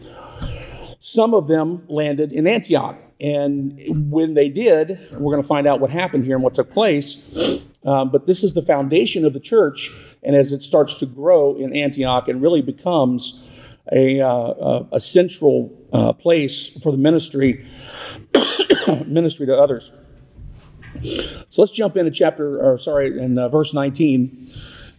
Some 0.99 1.33
of 1.33 1.47
them 1.47 1.83
landed 1.89 2.31
in 2.31 2.47
Antioch, 2.47 2.97
and 3.19 3.77
when 4.09 4.33
they 4.33 4.49
did, 4.49 4.99
we're 5.11 5.31
going 5.31 5.41
to 5.41 5.47
find 5.47 5.67
out 5.67 5.79
what 5.79 5.89
happened 5.89 6.23
here 6.23 6.35
and 6.35 6.43
what 6.43 6.55
took 6.55 6.71
place. 6.71 7.61
Um, 7.85 8.11
but 8.11 8.27
this 8.27 8.43
is 8.43 8.53
the 8.53 8.61
foundation 8.61 9.25
of 9.25 9.33
the 9.33 9.39
church, 9.39 9.91
and 10.23 10.35
as 10.35 10.51
it 10.51 10.61
starts 10.61 10.99
to 10.99 11.05
grow 11.05 11.55
in 11.55 11.75
Antioch 11.75 12.27
and 12.27 12.41
really 12.41 12.61
becomes 12.61 13.43
a, 13.91 14.21
uh, 14.21 14.83
a, 14.93 14.99
central 14.99 15.77
uh, 15.91 16.13
place 16.13 16.69
for 16.81 16.91
the 16.91 16.97
ministry, 16.97 17.65
ministry 19.05 19.45
to 19.45 19.57
others. 19.57 19.91
So 21.49 21.61
let's 21.61 21.71
jump 21.71 21.97
into 21.97 22.11
chapter, 22.11 22.63
or 22.63 22.77
sorry, 22.77 23.19
in 23.19 23.37
uh, 23.37 23.49
verse 23.49 23.73
19. 23.73 24.47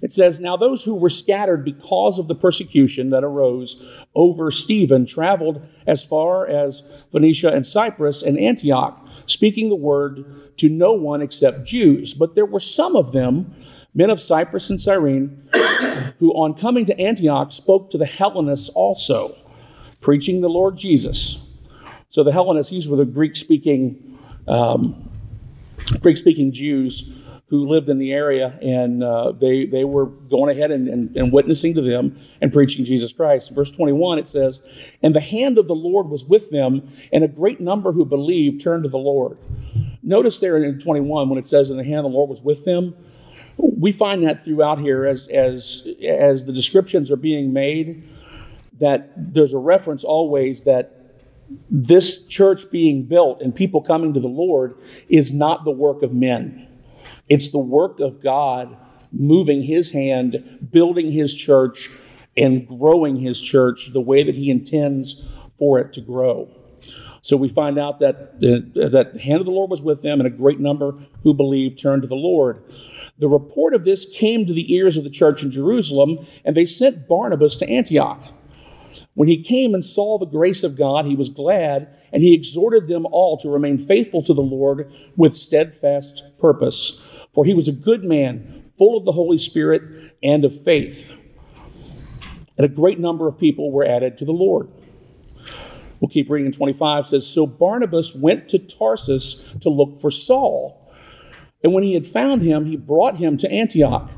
It 0.05 0.13
says, 0.13 0.39
Now 0.39 0.55
those 0.59 0.85
who 0.85 0.95
were 0.95 1.09
scattered 1.09 1.65
because 1.65 2.19
of 2.19 2.29
the 2.29 2.35
persecution 2.35 3.09
that 3.09 3.25
arose 3.25 3.83
over 4.15 4.51
Stephen 4.51 5.07
traveled 5.07 5.67
as 5.87 6.05
far 6.05 6.47
as 6.47 6.83
Phoenicia 7.11 7.51
and 7.51 7.67
Cyprus 7.67 8.23
and 8.23 8.39
Antioch, 8.39 9.09
speaking 9.25 9.71
the 9.71 9.77
word 9.77 10.53
to 10.59 10.69
no 10.69 10.93
one 10.93 11.23
except 11.23 11.65
Jews. 11.65 12.13
But 12.13 12.35
there 12.35 12.45
were 12.45 12.61
some 12.61 12.97
of 12.97 13.13
them, 13.13 13.55
men 13.95 14.11
of 14.11 14.21
Cyprus 14.21 14.69
and 14.69 14.79
Cyrene, 14.79 15.43
who 16.19 16.33
on 16.33 16.53
coming 16.53 16.85
to 16.85 17.01
Antioch 17.01 17.51
spoke 17.51 17.89
to 17.89 17.97
the 17.97 18.05
Hellenists 18.05 18.69
also, 18.69 19.35
preaching 20.03 20.43
the 20.43 20.51
Lord 20.51 20.77
Jesus. 20.77 21.51
So 22.11 22.23
the 22.23 22.33
Hellenists, 22.33 22.71
these 22.71 22.91
were 22.91 22.99
the 22.99 23.07
Greek 23.07 23.37
speaking 23.37 24.19
um, 24.47 25.11
Greek 26.03 26.19
speaking 26.19 26.53
Jews 26.53 27.11
who 27.49 27.69
lived 27.69 27.89
in 27.89 27.99
the 27.99 28.13
area, 28.13 28.59
and 28.63 29.05
uh, 29.05 29.31
they, 29.33 29.67
they 29.67 29.85
were 29.85 30.07
going 30.07 30.51
ahead 30.51 30.71
and, 30.71 30.89
and, 30.89 31.15
and 31.17 31.33
witnessing 31.33 31.75
to 31.75 31.83
them 31.83 32.19
and 32.41 32.53
preaching 32.53 32.85
Jesus 32.85 33.13
Christ. 33.13 33.55
Verse 33.55 33.71
21, 33.71 34.19
it 34.19 34.27
says, 34.27 34.61
And 35.03 35.15
the 35.15 35.21
hand 35.21 35.59
of 35.59 35.69
the 35.69 35.75
Lord 35.75 36.09
was 36.09 36.25
with 36.25 36.51
them, 36.51 36.89
and 37.13 37.23
a 37.23 37.29
great 37.29 37.61
number 37.61 37.93
who 37.93 38.05
believed 38.07 38.61
turned 38.61 38.85
to 38.85 38.89
the 38.89 38.99
Lord. 38.99 39.37
Notice 40.03 40.41
there 40.41 40.57
in 40.57 40.79
21 40.79 41.29
when 41.29 41.39
it 41.39 41.45
says, 41.45 41.69
And 41.69 41.79
the 41.79 41.85
hand 41.85 41.99
of 41.99 42.05
the 42.05 42.17
Lord 42.17 42.31
was 42.31 42.43
with 42.43 42.65
them. 42.65 42.97
We 43.57 43.93
find 43.93 44.25
that 44.25 44.43
throughout 44.43 44.81
here 44.81 45.05
as, 45.05 45.29
as, 45.29 45.87
as 46.03 46.47
the 46.47 46.53
descriptions 46.53 47.11
are 47.11 47.17
being 47.17 47.53
made, 47.53 48.09
that 48.81 49.13
there's 49.17 49.55
a 49.55 49.59
reference 49.59 50.03
always 50.03 50.65
that 50.65 51.05
this 51.71 52.27
church 52.27 52.71
being 52.71 53.05
built 53.05 53.43
and 53.43 53.55
people 53.55 53.81
coming 53.81 54.15
to 54.15 54.21
the 54.21 54.29
Lord 54.29 54.77
is 55.09 55.33
not 55.33 55.65
the 55.65 55.71
work 55.71 56.03
of 56.03 56.13
men. 56.13 56.69
It's 57.28 57.49
the 57.49 57.59
work 57.59 58.00
of 58.00 58.23
God 58.23 58.76
moving 59.12 59.62
his 59.62 59.93
hand, 59.93 60.69
building 60.71 61.12
his 61.12 61.35
church, 61.35 61.90
and 62.37 62.66
growing 62.66 63.16
his 63.16 63.40
church 63.40 63.93
the 63.93 64.00
way 64.00 64.23
that 64.23 64.35
he 64.35 64.50
intends 64.50 65.26
for 65.59 65.78
it 65.78 65.93
to 65.93 66.00
grow. 66.00 66.50
So 67.23 67.38
we 67.38 67.49
find 67.49 67.78
out 67.78 68.00
that 68.00 68.40
the, 68.40 68.90
that 68.90 69.14
the 69.14 69.19
hand 69.19 69.40
of 69.40 69.47
the 69.47 69.52
Lord 69.52 69.71
was 69.71 69.83
with 69.83 70.02
them, 70.02 70.21
and 70.21 70.26
a 70.26 70.31
great 70.37 70.61
number 70.61 70.99
who 71.23 71.33
believed 71.33 71.78
turned 71.78 72.02
to 72.02 72.09
the 72.09 72.14
Lord. 72.14 72.62
The 73.19 73.28
report 73.28 73.73
of 73.73 73.85
this 73.85 74.04
came 74.04 74.45
to 74.45 74.52
the 74.52 74.75
ears 74.75 74.99
of 74.99 75.04
the 75.04 75.11
church 75.11 75.43
in 75.43 75.50
Jerusalem, 75.50 76.26
and 76.45 76.54
they 76.54 76.66
sent 76.66 77.09
Barnabas 77.09 77.57
to 77.57 77.69
Antioch. 77.69 78.23
When 79.14 79.28
he 79.28 79.43
came 79.43 79.73
and 79.73 79.85
saw 79.85 80.19
the 80.19 80.26
grace 80.26 80.64
of 80.64 80.76
God, 80.76 81.07
he 81.07 81.14
was 81.14 81.28
glad, 81.28 81.97
and 82.12 82.23
he 82.23 82.35
exhorted 82.35 82.88
them 82.88 83.07
all 83.11 83.37
to 83.38 83.49
remain 83.49 83.78
faithful 83.78 84.23
to 84.23 84.35
the 84.35 84.43
Lord 84.43 84.93
with 85.16 85.33
steadfast 85.33 86.23
purpose. 86.38 87.00
For 87.35 87.45
he 87.45 87.55
was 87.55 87.69
a 87.69 87.73
good 87.73 88.05
man, 88.05 88.64
full 88.79 88.97
of 88.97 89.05
the 89.05 89.12
Holy 89.12 89.38
Spirit 89.38 90.14
and 90.23 90.45
of 90.45 90.59
faith. 90.59 91.17
And 92.57 92.64
a 92.64 92.69
great 92.69 93.00
number 93.00 93.26
of 93.26 93.38
people 93.38 93.73
were 93.73 93.85
added 93.85 94.17
to 94.19 94.25
the 94.25 94.33
Lord. 94.33 94.69
We'll 96.00 96.09
keep 96.09 96.31
reading 96.31 96.47
in 96.47 96.53
25 96.53 97.07
says, 97.07 97.26
So 97.26 97.47
Barnabas 97.47 98.14
went 98.14 98.49
to 98.50 98.59
Tarsus 98.59 99.55
to 99.61 99.71
look 99.71 100.00
for 100.00 100.11
Saul. 100.11 100.81
And 101.62 101.73
when 101.73 101.83
he 101.83 101.95
had 101.95 102.05
found 102.05 102.43
him, 102.43 102.67
he 102.67 102.76
brought 102.76 103.17
him 103.17 103.37
to 103.38 103.50
Antioch. 103.50 104.11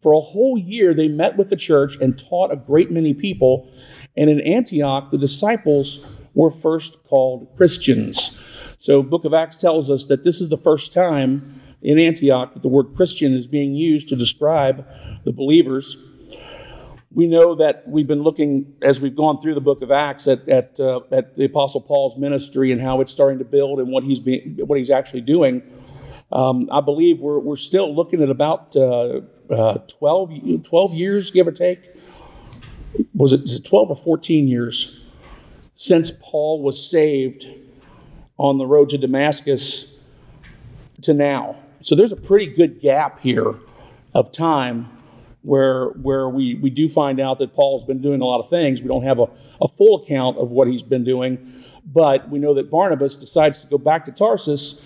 For 0.00 0.12
a 0.12 0.20
whole 0.20 0.56
year, 0.56 0.94
they 0.94 1.08
met 1.08 1.36
with 1.36 1.48
the 1.48 1.56
church 1.56 1.96
and 1.96 2.16
taught 2.16 2.52
a 2.52 2.56
great 2.56 2.90
many 2.90 3.12
people. 3.12 3.68
And 4.16 4.30
in 4.30 4.40
Antioch, 4.40 5.10
the 5.10 5.18
disciples 5.18 6.06
were 6.34 6.50
first 6.50 7.02
called 7.04 7.48
Christians. 7.56 8.40
So, 8.78 9.02
Book 9.02 9.24
of 9.24 9.34
Acts 9.34 9.56
tells 9.56 9.90
us 9.90 10.06
that 10.06 10.22
this 10.22 10.40
is 10.40 10.50
the 10.50 10.56
first 10.56 10.92
time 10.92 11.55
in 11.86 12.00
Antioch 12.00 12.52
that 12.52 12.62
the 12.62 12.68
word 12.68 12.94
Christian 12.96 13.32
is 13.32 13.46
being 13.46 13.76
used 13.76 14.08
to 14.08 14.16
describe 14.16 14.84
the 15.24 15.32
believers. 15.32 16.04
We 17.12 17.28
know 17.28 17.54
that 17.54 17.84
we've 17.86 18.08
been 18.08 18.24
looking, 18.24 18.74
as 18.82 19.00
we've 19.00 19.14
gone 19.14 19.40
through 19.40 19.54
the 19.54 19.60
book 19.60 19.82
of 19.82 19.92
Acts, 19.92 20.26
at, 20.26 20.48
at, 20.48 20.80
uh, 20.80 21.02
at 21.12 21.36
the 21.36 21.44
Apostle 21.44 21.80
Paul's 21.80 22.18
ministry 22.18 22.72
and 22.72 22.80
how 22.80 23.00
it's 23.00 23.12
starting 23.12 23.38
to 23.38 23.44
build 23.44 23.78
and 23.78 23.92
what 23.92 24.02
he's, 24.02 24.18
being, 24.18 24.58
what 24.66 24.78
he's 24.78 24.90
actually 24.90 25.20
doing. 25.20 25.62
Um, 26.32 26.68
I 26.72 26.80
believe 26.80 27.20
we're, 27.20 27.38
we're 27.38 27.54
still 27.54 27.94
looking 27.94 28.20
at 28.20 28.30
about 28.30 28.74
uh, 28.74 29.20
uh, 29.48 29.78
12, 29.98 30.64
12 30.64 30.92
years, 30.92 31.30
give 31.30 31.46
or 31.46 31.52
take. 31.52 31.88
Was 33.14 33.32
it, 33.32 33.42
was 33.42 33.54
it 33.54 33.64
12 33.64 33.90
or 33.90 33.96
14 33.96 34.48
years 34.48 35.04
since 35.74 36.10
Paul 36.10 36.62
was 36.62 36.84
saved 36.90 37.46
on 38.38 38.58
the 38.58 38.66
road 38.66 38.88
to 38.88 38.98
Damascus 38.98 40.00
to 41.02 41.14
now? 41.14 41.62
So 41.86 41.94
there's 41.94 42.10
a 42.10 42.16
pretty 42.16 42.48
good 42.48 42.80
gap 42.80 43.20
here 43.20 43.54
of 44.12 44.32
time 44.32 44.88
where, 45.42 45.90
where 45.90 46.28
we, 46.28 46.56
we 46.56 46.68
do 46.68 46.88
find 46.88 47.20
out 47.20 47.38
that 47.38 47.54
Paul's 47.54 47.84
been 47.84 48.00
doing 48.00 48.20
a 48.20 48.24
lot 48.24 48.40
of 48.40 48.48
things. 48.48 48.82
We 48.82 48.88
don't 48.88 49.04
have 49.04 49.20
a, 49.20 49.28
a 49.62 49.68
full 49.68 50.02
account 50.02 50.36
of 50.36 50.50
what 50.50 50.66
he's 50.66 50.82
been 50.82 51.04
doing, 51.04 51.48
but 51.84 52.28
we 52.28 52.40
know 52.40 52.54
that 52.54 52.72
Barnabas 52.72 53.20
decides 53.20 53.60
to 53.60 53.68
go 53.68 53.78
back 53.78 54.04
to 54.06 54.10
Tarsus 54.10 54.84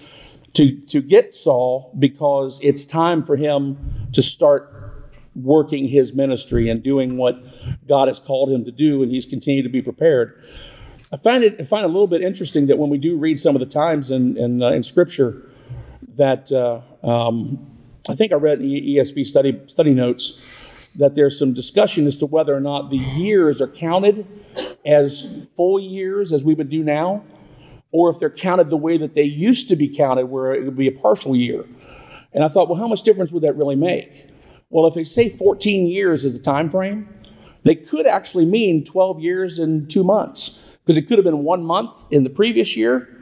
to, 0.52 0.78
to 0.88 1.00
get 1.00 1.32
Saul 1.34 1.90
because 1.98 2.60
it's 2.62 2.84
time 2.84 3.22
for 3.22 3.34
him 3.34 3.78
to 4.12 4.20
start 4.20 5.08
working 5.34 5.88
his 5.88 6.12
ministry 6.12 6.68
and 6.68 6.82
doing 6.82 7.16
what 7.16 7.42
God 7.88 8.08
has 8.08 8.20
called 8.20 8.50
him 8.50 8.62
to 8.66 8.70
do, 8.70 9.02
and 9.02 9.10
he's 9.10 9.24
continued 9.24 9.62
to 9.62 9.70
be 9.70 9.80
prepared. 9.80 10.38
I 11.10 11.16
find 11.16 11.44
it 11.44 11.56
I 11.58 11.64
find 11.64 11.82
it 11.82 11.86
a 11.86 11.92
little 11.92 12.06
bit 12.06 12.20
interesting 12.20 12.66
that 12.66 12.76
when 12.78 12.90
we 12.90 12.98
do 12.98 13.16
read 13.16 13.40
some 13.40 13.56
of 13.56 13.60
the 13.60 13.66
times 13.66 14.10
in, 14.10 14.36
in, 14.36 14.62
uh, 14.62 14.70
in 14.70 14.82
Scripture, 14.82 15.49
that 16.20 16.52
uh, 16.52 16.82
um, 17.02 17.66
I 18.08 18.14
think 18.14 18.30
I 18.30 18.36
read 18.36 18.60
in 18.60 18.68
ESV 18.68 19.24
study, 19.24 19.58
study 19.66 19.94
notes 19.94 20.92
that 20.98 21.14
there's 21.14 21.38
some 21.38 21.54
discussion 21.54 22.06
as 22.06 22.16
to 22.18 22.26
whether 22.26 22.54
or 22.54 22.60
not 22.60 22.90
the 22.90 22.98
years 22.98 23.62
are 23.62 23.68
counted 23.68 24.26
as 24.84 25.48
full 25.56 25.80
years, 25.80 26.32
as 26.32 26.44
we 26.44 26.52
would 26.52 26.68
do 26.68 26.84
now, 26.84 27.24
or 27.90 28.10
if 28.10 28.18
they're 28.18 28.28
counted 28.28 28.68
the 28.68 28.76
way 28.76 28.98
that 28.98 29.14
they 29.14 29.22
used 29.22 29.68
to 29.68 29.76
be 29.76 29.88
counted, 29.88 30.26
where 30.26 30.52
it 30.52 30.64
would 30.64 30.76
be 30.76 30.88
a 30.88 30.92
partial 30.92 31.34
year. 31.34 31.64
And 32.34 32.44
I 32.44 32.48
thought, 32.48 32.68
well, 32.68 32.78
how 32.78 32.86
much 32.88 33.02
difference 33.02 33.32
would 33.32 33.42
that 33.42 33.56
really 33.56 33.76
make? 33.76 34.28
Well, 34.68 34.86
if 34.86 34.94
they 34.94 35.04
say 35.04 35.30
14 35.30 35.86
years 35.86 36.24
is 36.24 36.36
the 36.36 36.42
time 36.42 36.68
frame, 36.68 37.08
they 37.62 37.74
could 37.74 38.06
actually 38.06 38.46
mean 38.46 38.84
12 38.84 39.20
years 39.20 39.58
and 39.58 39.88
two 39.90 40.04
months, 40.04 40.76
because 40.84 40.98
it 40.98 41.02
could 41.08 41.16
have 41.16 41.24
been 41.24 41.44
one 41.44 41.64
month 41.64 42.06
in 42.10 42.24
the 42.24 42.30
previous 42.30 42.76
year, 42.76 43.19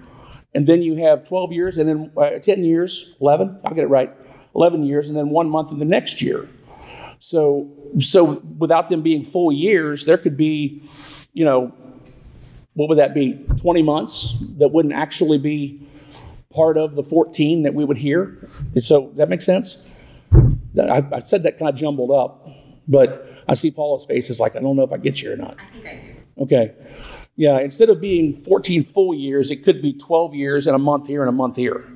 and 0.55 0.67
then 0.67 0.83
you 0.83 0.97
have 0.97 1.27
12 1.29 1.53
years, 1.53 1.79
and 1.79 1.89
then 1.89 2.13
uh, 2.17 2.39
10 2.39 2.65
years, 2.65 3.17
11, 3.21 3.61
I'll 3.65 3.75
get 3.75 3.85
it 3.85 3.89
right, 3.89 4.13
11 4.55 4.83
years, 4.85 5.09
and 5.09 5.17
then 5.17 5.31
one 5.31 5.49
month 5.51 5.71
in 5.73 5.79
the 5.79 5.85
next 5.85 6.23
year. 6.23 6.49
So, 7.21 7.71
so 7.99 8.41
without 8.59 8.89
them 8.89 9.03
being 9.03 9.25
full 9.25 9.53
years, 9.53 10.05
there 10.05 10.19
could 10.19 10.37
be, 10.37 10.83
you 11.33 11.45
know, 11.45 11.75
what 12.75 12.89
would 12.89 12.99
that 12.99 13.13
be? 13.13 13.45
20 13.61 13.83
months 13.83 14.39
that 14.59 14.69
wouldn't 14.69 14.95
actually 14.95 15.39
be 15.39 15.87
part 16.55 16.79
of 16.79 16.95
the 16.95 17.03
14 17.03 17.65
that 17.65 17.75
we 17.75 17.85
would 17.85 17.99
hear. 17.99 18.49
So, 18.77 19.09
does 19.09 19.17
that 19.17 19.29
make 19.29 19.43
sense? 19.43 19.87
I, 20.79 21.05
I 21.13 21.23
said 21.25 21.43
that 21.43 21.59
kind 21.59 21.69
of 21.69 21.75
jumbled 21.75 22.11
up, 22.11 22.49
but 22.87 23.43
I 23.49 23.55
see 23.55 23.71
Paula's 23.71 24.05
face 24.05 24.31
is 24.31 24.39
like, 24.39 24.55
I 24.55 24.61
don't 24.61 24.77
know 24.77 24.85
if 24.85 24.93
I 24.93 24.97
get 24.99 25.21
you 25.23 25.33
or 25.33 25.37
not. 25.37 25.57
I 25.59 25.73
think 25.73 25.87
I 25.87 25.95
do. 25.95 26.43
Okay. 26.45 26.75
Yeah, 27.39 27.61
instead 27.61 27.89
of 27.89 28.01
being 28.01 28.35
14 28.35 28.83
full 28.83 29.15
years, 29.15 29.53
it 29.53 29.63
could 29.63 29.81
be 29.81 29.93
12 29.93 30.35
years 30.35 30.67
and 30.67 30.75
a 30.75 30.79
month 30.79 31.07
here 31.07 31.23
and 31.23 31.29
a 31.29 31.33
month 31.33 31.55
here. 31.55 31.89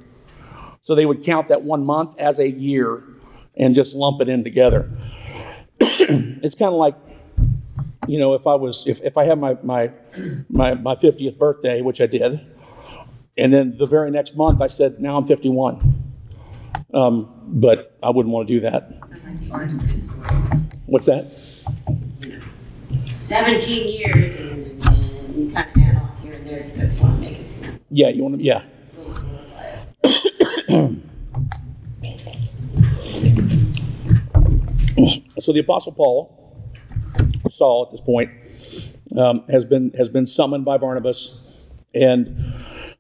So 0.83 0.95
they 0.95 1.05
would 1.05 1.21
count 1.21 1.49
that 1.49 1.63
one 1.63 1.85
month 1.85 2.17
as 2.17 2.39
a 2.39 2.49
year 2.49 3.03
and 3.57 3.75
just 3.75 3.97
lump 3.97 4.21
it 4.21 4.29
in 4.29 4.45
together. 4.45 4.89
it's 5.81 6.55
kind 6.55 6.69
of 6.69 6.79
like, 6.79 6.95
you 8.07 8.21
know, 8.21 8.35
if 8.35 8.47
I 8.47 8.55
was, 8.55 8.87
if, 8.87 9.01
if 9.03 9.19
I 9.19 9.25
had 9.25 9.41
my, 9.41 9.59
my, 9.65 9.91
my, 10.49 10.75
my 10.75 10.95
50th 10.95 11.37
birthday, 11.39 11.83
which 11.83 12.01
I 12.01 12.07
did, 12.07 12.41
and 13.37 13.53
then 13.53 13.77
the 13.77 13.87
very 13.87 14.13
next 14.13 14.37
month 14.37 14.63
I 14.63 14.69
said, 14.69 15.01
now 15.01 15.17
I'm 15.17 15.27
51. 15.27 16.13
Um, 16.95 17.35
but 17.49 17.99
I 18.01 18.11
wouldn't 18.11 18.33
want 18.33 18.47
to 18.47 18.55
do 18.55 18.61
that. 18.61 18.93
Sounds 19.09 19.25
like 19.25 19.41
the 19.41 19.51
artifice. 19.51 20.09
What's 20.87 21.07
that? 21.07 21.33
Seventeen 23.17 23.99
years 23.99 24.42
Yeah, 27.95 28.09
you 28.09 28.23
want 28.23 28.39
to, 28.39 28.43
yeah. 28.43 28.63
So 35.39 35.53
the 35.53 35.61
Apostle 35.61 35.93
Paul, 35.93 36.65
Saul 37.51 37.85
at 37.85 37.91
this 37.91 38.01
point, 38.01 38.31
um, 39.19 39.45
has 39.51 39.67
been 39.67 39.93
has 39.99 40.09
been 40.09 40.25
summoned 40.25 40.65
by 40.65 40.79
Barnabas, 40.79 41.39
and 41.95 42.43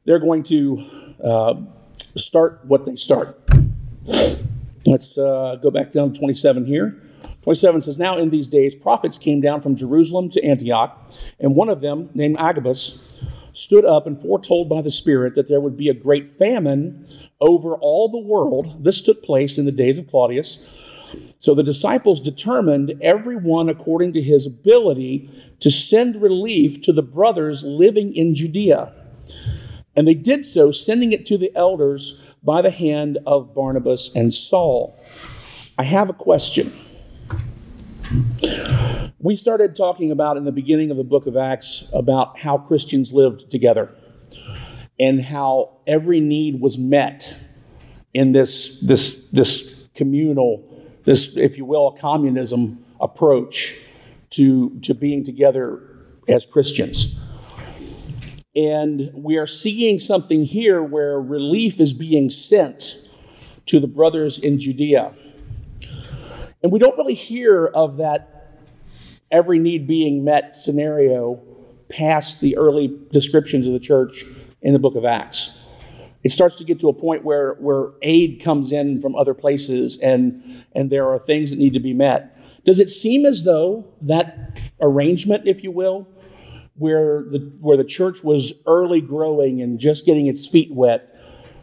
they're 0.04 0.18
going 0.18 0.42
to 0.44 0.84
uh, 1.24 1.54
start 1.96 2.60
what 2.66 2.84
they 2.84 2.96
start. 2.96 3.38
Let's 4.84 5.16
uh, 5.16 5.56
go 5.62 5.70
back 5.70 5.92
down 5.92 6.12
to 6.12 6.18
27 6.18 6.66
here. 6.66 7.00
27 7.42 7.80
says, 7.80 7.98
Now 7.98 8.18
in 8.18 8.30
these 8.30 8.48
days, 8.48 8.74
prophets 8.74 9.16
came 9.16 9.40
down 9.40 9.60
from 9.62 9.74
Jerusalem 9.74 10.28
to 10.30 10.44
Antioch, 10.44 11.10
and 11.40 11.54
one 11.54 11.68
of 11.68 11.80
them, 11.80 12.10
named 12.14 12.36
Agabus, 12.38 13.11
stood 13.52 13.84
up 13.84 14.06
and 14.06 14.20
foretold 14.20 14.68
by 14.68 14.82
the 14.82 14.90
Spirit 14.90 15.34
that 15.34 15.48
there 15.48 15.60
would 15.60 15.76
be 15.76 15.88
a 15.88 15.94
great 15.94 16.28
famine 16.28 17.06
over 17.40 17.74
all 17.76 18.08
the 18.08 18.18
world. 18.18 18.84
This 18.84 19.00
took 19.00 19.22
place 19.22 19.58
in 19.58 19.64
the 19.64 19.72
days 19.72 19.98
of 19.98 20.08
Claudius. 20.08 20.66
So 21.38 21.54
the 21.54 21.62
disciples 21.62 22.20
determined, 22.20 22.94
everyone 23.02 23.68
according 23.68 24.12
to 24.14 24.22
his 24.22 24.46
ability, 24.46 25.28
to 25.60 25.70
send 25.70 26.22
relief 26.22 26.80
to 26.82 26.92
the 26.92 27.02
brothers 27.02 27.64
living 27.64 28.14
in 28.14 28.34
Judea. 28.34 28.92
And 29.94 30.08
they 30.08 30.14
did 30.14 30.44
so, 30.44 30.70
sending 30.70 31.12
it 31.12 31.26
to 31.26 31.36
the 31.36 31.54
elders 31.54 32.22
by 32.42 32.62
the 32.62 32.70
hand 32.70 33.18
of 33.26 33.54
Barnabas 33.54 34.14
and 34.14 34.32
Saul. 34.32 34.96
I 35.78 35.84
have 35.84 36.08
a 36.08 36.14
question. 36.14 36.72
We 39.24 39.36
started 39.36 39.76
talking 39.76 40.10
about 40.10 40.36
in 40.36 40.44
the 40.44 40.50
beginning 40.50 40.90
of 40.90 40.96
the 40.96 41.04
book 41.04 41.28
of 41.28 41.36
Acts 41.36 41.88
about 41.92 42.40
how 42.40 42.58
Christians 42.58 43.12
lived 43.12 43.48
together 43.52 43.94
and 44.98 45.22
how 45.22 45.76
every 45.86 46.18
need 46.18 46.60
was 46.60 46.76
met 46.76 47.36
in 48.12 48.32
this, 48.32 48.80
this, 48.80 49.28
this 49.28 49.88
communal, 49.94 50.68
this, 51.04 51.36
if 51.36 51.56
you 51.56 51.64
will, 51.64 51.92
communism 51.92 52.84
approach 53.00 53.78
to, 54.30 54.76
to 54.80 54.92
being 54.92 55.22
together 55.22 55.80
as 56.26 56.44
Christians. 56.44 57.16
And 58.56 59.08
we 59.14 59.36
are 59.36 59.46
seeing 59.46 60.00
something 60.00 60.42
here 60.42 60.82
where 60.82 61.20
relief 61.20 61.78
is 61.78 61.94
being 61.94 62.28
sent 62.28 62.96
to 63.66 63.78
the 63.78 63.86
brothers 63.86 64.40
in 64.40 64.58
Judea. 64.58 65.14
And 66.60 66.72
we 66.72 66.80
don't 66.80 66.96
really 66.98 67.14
hear 67.14 67.66
of 67.66 67.98
that 67.98 68.32
every 69.32 69.58
need 69.58 69.88
being 69.88 70.22
met 70.22 70.54
scenario 70.54 71.42
past 71.88 72.40
the 72.40 72.56
early 72.56 72.98
descriptions 73.10 73.66
of 73.66 73.72
the 73.72 73.80
church 73.80 74.24
in 74.60 74.72
the 74.72 74.78
book 74.78 74.94
of 74.94 75.04
Acts. 75.04 75.58
It 76.22 76.30
starts 76.30 76.56
to 76.58 76.64
get 76.64 76.78
to 76.80 76.88
a 76.88 76.94
point 76.94 77.24
where, 77.24 77.54
where 77.54 77.92
aid 78.02 78.40
comes 78.42 78.70
in 78.70 79.00
from 79.00 79.16
other 79.16 79.34
places 79.34 79.98
and, 79.98 80.64
and 80.72 80.90
there 80.90 81.08
are 81.08 81.18
things 81.18 81.50
that 81.50 81.58
need 81.58 81.74
to 81.74 81.80
be 81.80 81.94
met. 81.94 82.38
Does 82.64 82.78
it 82.78 82.88
seem 82.88 83.26
as 83.26 83.42
though 83.42 83.92
that 84.02 84.60
arrangement, 84.80 85.48
if 85.48 85.64
you 85.64 85.72
will, 85.72 86.06
where 86.76 87.24
the, 87.28 87.38
where 87.60 87.76
the 87.76 87.84
church 87.84 88.22
was 88.22 88.52
early 88.66 89.00
growing 89.00 89.60
and 89.60 89.80
just 89.80 90.06
getting 90.06 90.28
its 90.28 90.46
feet 90.46 90.72
wet, 90.72 91.08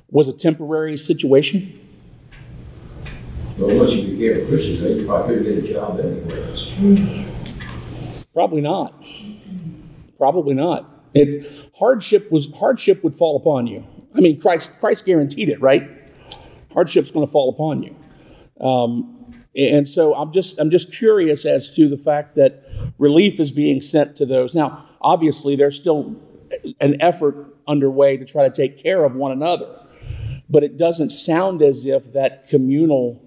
was 0.09 0.27
a 0.27 0.33
temporary 0.33 0.97
situation? 0.97 1.79
Well, 3.57 3.77
once 3.77 3.93
you 3.93 4.17
became 4.17 4.43
a 4.43 4.47
Christian, 4.47 4.99
you 4.99 5.05
probably 5.05 5.37
couldn't 5.37 5.53
get 5.53 5.69
a 5.69 5.73
job 5.73 5.99
anywhere 5.99 6.45
else. 6.45 6.69
Mm-hmm. 6.71 7.28
Probably 8.33 8.61
not. 8.61 9.03
Probably 10.17 10.53
not. 10.53 10.89
It 11.13 11.69
hardship 11.77 12.31
was 12.31 12.51
hardship 12.55 13.03
would 13.03 13.15
fall 13.15 13.35
upon 13.37 13.67
you. 13.67 13.85
I 14.15 14.21
mean, 14.21 14.39
Christ 14.39 14.79
Christ 14.79 15.05
guaranteed 15.05 15.49
it, 15.49 15.61
right? 15.61 15.89
Hardship's 16.73 17.11
going 17.11 17.25
to 17.25 17.31
fall 17.31 17.49
upon 17.49 17.83
you. 17.83 17.95
Um, 18.59 19.15
and 19.55 19.87
so 19.87 20.13
I'm 20.13 20.31
just 20.31 20.59
I'm 20.59 20.69
just 20.69 20.95
curious 20.95 21.45
as 21.45 21.69
to 21.75 21.89
the 21.89 21.97
fact 21.97 22.35
that 22.35 22.63
relief 22.97 23.39
is 23.39 23.51
being 23.51 23.81
sent 23.81 24.15
to 24.17 24.25
those. 24.25 24.53
Now, 24.53 24.87
obviously, 25.01 25.55
there's 25.55 25.75
still 25.75 26.15
an 26.79 27.01
effort 27.01 27.55
underway 27.67 28.17
to 28.17 28.25
try 28.25 28.47
to 28.47 28.53
take 28.53 28.81
care 28.81 29.03
of 29.03 29.15
one 29.15 29.31
another, 29.31 29.85
but 30.49 30.63
it 30.63 30.77
doesn't 30.77 31.09
sound 31.09 31.61
as 31.61 31.85
if 31.85 32.13
that 32.13 32.47
communal 32.47 33.21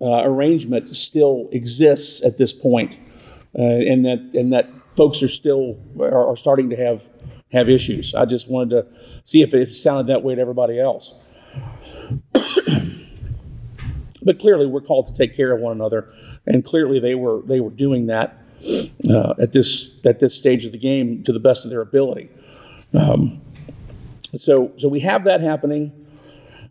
uh, 0.00 0.22
arrangement 0.24 0.88
still 0.88 1.48
exists 1.52 2.24
at 2.24 2.38
this 2.38 2.52
point, 2.52 2.98
uh, 3.58 3.62
and 3.62 4.04
that 4.04 4.18
and 4.34 4.52
that 4.52 4.68
folks 4.96 5.22
are 5.22 5.28
still 5.28 5.78
are, 5.98 6.28
are 6.28 6.36
starting 6.36 6.70
to 6.70 6.76
have 6.76 7.08
have 7.52 7.68
issues. 7.68 8.14
I 8.14 8.24
just 8.24 8.50
wanted 8.50 8.70
to 8.70 8.86
see 9.24 9.42
if 9.42 9.54
it 9.54 9.66
sounded 9.72 10.06
that 10.06 10.22
way 10.22 10.34
to 10.34 10.40
everybody 10.40 10.78
else. 10.78 11.22
but 14.22 14.38
clearly, 14.38 14.66
we're 14.66 14.80
called 14.80 15.06
to 15.06 15.12
take 15.12 15.36
care 15.36 15.52
of 15.52 15.60
one 15.60 15.72
another, 15.72 16.12
and 16.46 16.64
clearly 16.64 17.00
they 17.00 17.14
were 17.14 17.42
they 17.44 17.60
were 17.60 17.70
doing 17.70 18.06
that 18.06 18.38
uh, 19.08 19.34
at 19.40 19.52
this 19.52 20.00
at 20.04 20.20
this 20.20 20.36
stage 20.36 20.64
of 20.64 20.72
the 20.72 20.78
game 20.78 21.22
to 21.24 21.32
the 21.32 21.40
best 21.40 21.64
of 21.64 21.70
their 21.70 21.80
ability. 21.80 22.30
Um, 22.94 23.40
so 24.36 24.72
so 24.76 24.88
we 24.88 25.00
have 25.00 25.24
that 25.24 25.40
happening. 25.40 25.92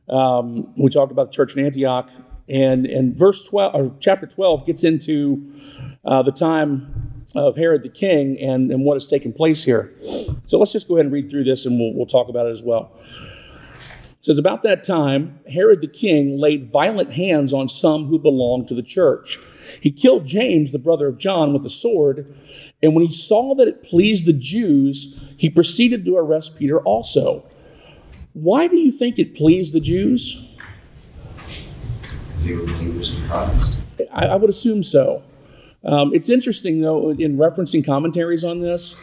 Um, 0.07 0.73
we 0.75 0.89
talked 0.89 1.11
about 1.11 1.31
the 1.31 1.35
church 1.35 1.55
in 1.55 1.65
Antioch, 1.65 2.09
and 2.47 2.85
and 2.85 3.17
verse 3.17 3.47
twelve 3.47 3.75
or 3.75 3.95
chapter 3.99 4.25
twelve 4.27 4.65
gets 4.65 4.83
into 4.83 5.53
uh, 6.05 6.21
the 6.21 6.31
time 6.31 7.23
of 7.35 7.55
Herod 7.57 7.83
the 7.83 7.89
king 7.89 8.39
and, 8.39 8.71
and 8.71 8.83
what 8.83 8.95
has 8.95 9.05
taken 9.05 9.33
place 9.33 9.63
here. 9.63 9.93
So 10.45 10.57
let's 10.57 10.71
just 10.71 10.87
go 10.87 10.95
ahead 10.95 11.05
and 11.05 11.13
read 11.13 11.29
through 11.29 11.43
this, 11.43 11.65
and 11.65 11.79
we'll 11.79 11.93
we'll 11.93 12.05
talk 12.05 12.29
about 12.29 12.47
it 12.47 12.51
as 12.51 12.63
well. 12.63 12.91
It 14.19 14.25
says 14.25 14.37
about 14.37 14.63
that 14.63 14.83
time, 14.83 15.39
Herod 15.51 15.81
the 15.81 15.87
king 15.87 16.37
laid 16.37 16.71
violent 16.71 17.13
hands 17.13 17.53
on 17.53 17.69
some 17.69 18.07
who 18.07 18.19
belonged 18.19 18.67
to 18.69 18.75
the 18.75 18.83
church. 18.83 19.39
He 19.79 19.91
killed 19.91 20.25
James, 20.25 20.71
the 20.71 20.79
brother 20.79 21.07
of 21.07 21.17
John, 21.17 21.53
with 21.53 21.65
a 21.65 21.69
sword, 21.69 22.35
and 22.81 22.95
when 22.95 23.05
he 23.05 23.11
saw 23.11 23.53
that 23.55 23.67
it 23.67 23.83
pleased 23.83 24.25
the 24.25 24.33
Jews, 24.33 25.21
he 25.37 25.49
proceeded 25.49 26.03
to 26.05 26.17
arrest 26.17 26.57
Peter 26.57 26.79
also. 26.81 27.45
Why 28.33 28.67
do 28.67 28.77
you 28.77 28.91
think 28.91 29.19
it 29.19 29.35
pleased 29.35 29.73
the 29.73 29.79
Jews? 29.79 30.47
They 32.39 32.55
were 32.55 32.65
believers 32.65 33.17
in 33.17 33.27
Christ. 33.27 33.77
I, 34.11 34.27
I 34.27 34.35
would 34.35 34.49
assume 34.49 34.81
so. 34.81 35.23
Um, 35.83 36.13
it's 36.13 36.29
interesting, 36.29 36.81
though, 36.81 37.11
in 37.11 37.37
referencing 37.37 37.85
commentaries 37.85 38.43
on 38.43 38.59
this, 38.59 38.95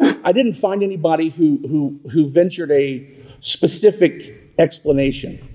I 0.00 0.32
didn't 0.32 0.54
find 0.54 0.82
anybody 0.82 1.28
who, 1.28 1.58
who, 1.68 2.00
who 2.10 2.28
ventured 2.28 2.70
a 2.70 3.06
specific 3.40 4.52
explanation. 4.58 5.46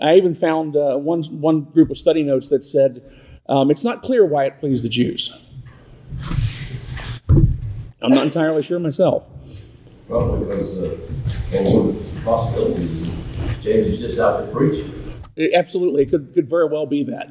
I 0.00 0.16
even 0.16 0.34
found 0.34 0.76
uh, 0.76 0.96
one, 0.96 1.22
one 1.24 1.62
group 1.62 1.90
of 1.90 1.98
study 1.98 2.22
notes 2.22 2.48
that 2.48 2.64
said 2.64 3.02
um, 3.48 3.70
it's 3.70 3.84
not 3.84 4.02
clear 4.02 4.24
why 4.24 4.44
it 4.46 4.58
pleased 4.58 4.84
the 4.84 4.88
Jews. 4.88 5.36
I'm 7.28 8.10
not 8.10 8.24
entirely 8.24 8.62
sure 8.62 8.80
myself. 8.80 9.28
Probably 10.08 10.44
because, 10.44 10.78
uh, 10.78 10.96
one 11.52 11.88
of 11.88 12.14
the 12.14 12.20
possibilities, 12.22 13.10
James 13.62 13.86
is 13.86 13.98
just 13.98 14.18
out 14.18 14.52
preaching. 14.52 14.92
It- 15.36 15.54
absolutely, 15.54 16.02
it 16.02 16.10
could, 16.10 16.34
could 16.34 16.50
very 16.50 16.66
well 16.66 16.86
be 16.86 17.04
that. 17.04 17.30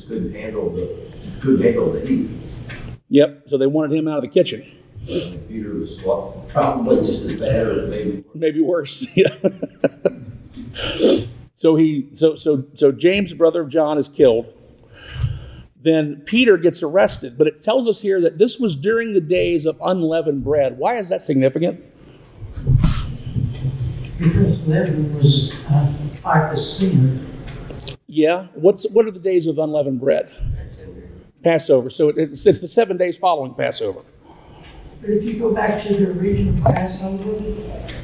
He 0.00 0.06
just 0.06 0.08
couldn't 0.08 0.34
handle 0.34 0.70
the, 0.70 1.40
couldn't 1.40 1.62
handle 1.62 1.92
the 1.92 2.00
heat. 2.00 2.30
Yep, 3.08 3.42
so 3.48 3.58
they 3.58 3.66
wanted 3.66 3.96
him 3.96 4.08
out 4.08 4.16
of 4.18 4.22
the 4.22 4.28
kitchen. 4.28 4.62
And 5.10 5.48
Peter 5.48 5.74
was 5.74 6.00
what, 6.02 6.48
probably 6.48 7.04
just 7.04 7.22
as 7.24 7.40
bad 7.40 7.66
or 7.66 7.86
maybe 7.86 8.24
maybe 8.34 8.60
worse. 8.60 9.06
Yeah. 9.16 9.34
so 11.54 11.76
he 11.76 12.08
so 12.12 12.34
so 12.34 12.64
so 12.74 12.92
James, 12.92 13.34
brother 13.34 13.62
of 13.62 13.68
John, 13.68 13.98
is 13.98 14.08
killed. 14.08 14.46
Then 15.82 16.22
Peter 16.26 16.56
gets 16.56 16.82
arrested, 16.82 17.36
but 17.36 17.46
it 17.46 17.62
tells 17.62 17.88
us 17.88 18.02
here 18.02 18.20
that 18.20 18.38
this 18.38 18.58
was 18.58 18.76
during 18.76 19.12
the 19.12 19.20
days 19.20 19.66
of 19.66 19.78
unleavened 19.82 20.44
bread. 20.44 20.78
Why 20.78 20.98
is 20.98 21.08
that 21.08 21.22
significant? 21.22 21.82
Because 24.18 24.60
leaven 24.66 25.16
was 25.16 25.58
a 25.64 25.94
type 26.22 26.52
of 26.52 26.62
sin. 26.62 27.26
Yeah. 28.10 28.48
What's 28.54 28.90
what 28.90 29.06
are 29.06 29.12
the 29.12 29.20
days 29.20 29.46
of 29.46 29.58
unleavened 29.58 30.00
bread? 30.00 30.28
Passover. 31.44 31.90
So 31.90 32.08
it's, 32.08 32.44
it's 32.44 32.58
the 32.58 32.66
seven 32.66 32.96
days 32.96 33.16
following 33.16 33.54
Passover. 33.54 34.00
But 35.00 35.10
if 35.10 35.24
you 35.24 35.38
go 35.38 35.54
back 35.54 35.82
to 35.84 35.94
the 35.94 36.10
original 36.10 36.60
Passover, 36.64 37.36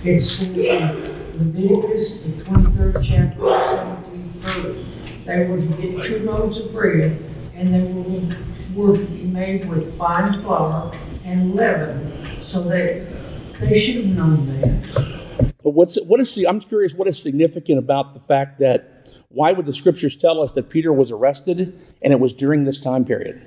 it 0.05 0.21
says 0.21 0.49
in 0.49 1.03
Leviticus, 1.37 2.29
the 2.29 2.45
twenty-third 2.45 3.03
chapter, 3.03 3.41
seventeen 3.41 4.29
verse, 4.31 5.13
they 5.25 5.45
were 5.49 5.57
to 5.57 5.67
get 5.67 6.05
two 6.05 6.21
loaves 6.21 6.59
of 6.59 6.73
bread, 6.73 7.21
and 7.55 7.75
they 7.75 7.83
were, 7.93 8.93
were 8.93 8.97
to 8.97 9.05
be 9.07 9.25
made 9.25 9.69
with 9.69 9.99
fine 9.99 10.41
flour 10.41 10.97
and 11.25 11.57
leaven. 11.57 12.17
So 12.45 12.63
they, 12.63 13.13
they 13.59 13.79
should 13.79 14.05
have 14.05 14.15
known 14.15 14.47
that. 14.47 15.53
But 15.65 15.71
what's 15.71 16.01
what 16.05 16.21
is 16.21 16.33
the, 16.37 16.47
I'm 16.47 16.61
curious 16.61 16.95
what 16.95 17.09
is 17.09 17.21
significant 17.21 17.81
about 17.81 18.15
the 18.15 18.21
fact 18.21 18.61
that 18.61 18.96
why 19.29 19.53
would 19.53 19.67
the 19.67 19.73
scriptures 19.73 20.17
tell 20.17 20.41
us 20.41 20.53
that 20.53 20.71
Peter 20.71 20.93
was 20.93 21.11
arrested 21.13 21.79
and 22.03 22.13
it 22.13 22.21
was 22.21 22.33
during 22.33 22.65
this 22.65 22.81
time 22.81 23.05
period? 23.05 23.43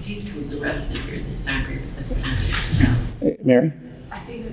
Jesus 0.00 0.38
was 0.38 0.62
arrested 0.62 1.00
during 1.06 1.24
this 1.24 1.44
time 1.44 1.64
period. 1.64 1.84
That's 1.96 2.10
what 2.10 2.18
happened. 2.18 2.98
Eh, 3.22 3.36
Mary? 3.44 3.72
I 4.10 4.18
think, 4.20 4.46